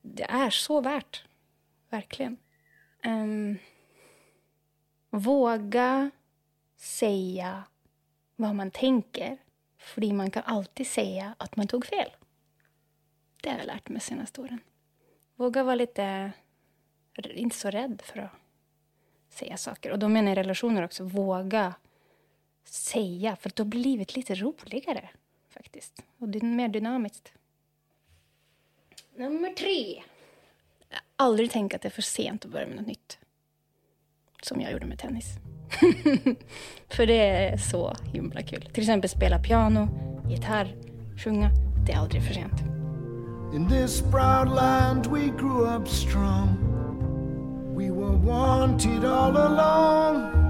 [0.03, 1.24] Det är så värt.
[1.90, 2.36] Verkligen.
[3.05, 3.59] Um,
[5.11, 6.11] våga
[6.76, 7.64] säga
[8.36, 9.38] vad man tänker.
[9.78, 12.11] För man kan alltid säga att man tog fel.
[13.42, 14.61] Det har jag lärt mig senaste åren.
[15.36, 16.32] Våga vara lite,
[17.16, 18.32] inte så rädd för att
[19.28, 19.90] säga saker.
[19.90, 21.74] Och då menar jag relationer också, våga
[22.64, 23.36] säga.
[23.36, 25.09] För då blir livet lite roligare
[25.59, 26.03] faktiskt.
[26.19, 27.33] Och det är mer dynamiskt.
[29.17, 30.03] Nummer tre.
[30.89, 33.19] Jag har aldrig tänkt att det är för sent att börja med något nytt.
[34.43, 35.27] Som jag gjorde med tennis.
[36.89, 38.63] för det är så himla kul.
[38.73, 39.89] Till exempel spela piano,
[40.31, 40.77] gitarr,
[41.25, 41.51] sjunga.
[41.87, 42.61] Det är aldrig för sent.
[43.55, 46.49] In this proud land we grew up strong.
[47.77, 50.49] We were wanted all along.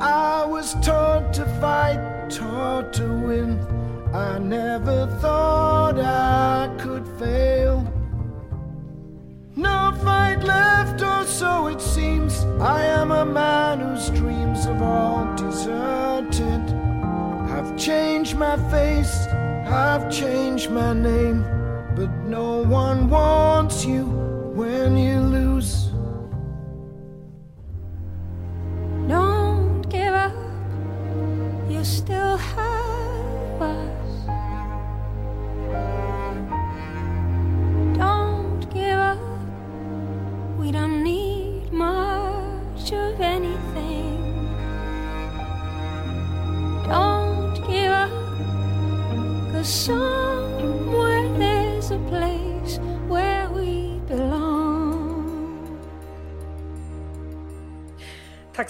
[0.00, 3.58] I was taught to fight, taught to win.
[4.12, 7.82] I never thought I could fail.
[9.54, 12.44] No fight left, or so it seems.
[12.60, 16.62] I am a man whose dreams have all deserted.
[17.50, 19.26] I've changed my face,
[19.66, 21.42] I've changed my name,
[21.94, 24.04] but no one wants you
[24.54, 25.85] when you lose.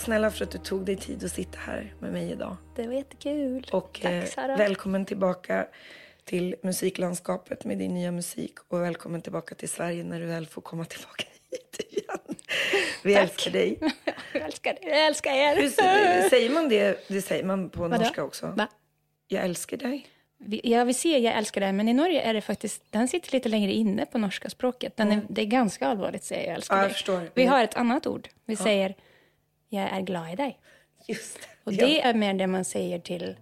[0.06, 2.56] Snälla för att du tog dig tid att sitta här med mig idag.
[2.76, 3.66] Det var jättekul.
[3.72, 4.56] Och eh, Tack Sara.
[4.56, 5.66] välkommen tillbaka
[6.24, 10.62] till musiklandskapet med din nya musik och välkommen tillbaka till Sverige när du väl får
[10.62, 12.36] komma tillbaka hit igen.
[13.02, 13.22] Vi Tack.
[13.22, 13.78] älskar dig.
[14.32, 14.88] Jag älskar det.
[14.88, 15.56] Jag älskar er.
[15.56, 17.08] Hur säger man det?
[17.08, 17.96] Det säger man på Vadå?
[17.96, 18.46] norska också.
[18.46, 18.68] Va?
[19.28, 20.06] Jag älskar dig.
[20.62, 23.48] Ja, vi ser Jag älskar dig, men i Norge är det faktiskt, den sitter lite
[23.48, 24.96] längre inne på norska språket.
[24.96, 27.30] Den är, Det är ganska allvarligt säga jag älskar Ja, jag dig.
[27.34, 28.28] Vi har ett annat ord.
[28.44, 28.94] Vi säger
[29.68, 30.58] jag är glad i dig.
[31.08, 31.86] Just Och Ja.
[31.86, 33.36] det är mer det man säger till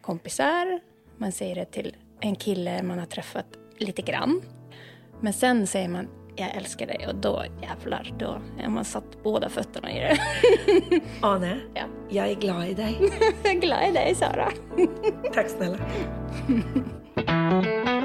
[0.00, 0.80] kompisar,
[1.16, 3.46] man säger det till en kille man har träffat
[3.78, 4.42] lite grann.
[5.20, 9.48] Men sen säger man jag älskar dig och då jävlar, då är man satt båda
[9.48, 10.18] fötterna i det.
[11.22, 11.82] Ane, Ja.
[12.10, 12.96] jag är glad i dig.
[13.42, 14.50] jag är glad i dig Sara.
[15.34, 15.78] Tack snälla.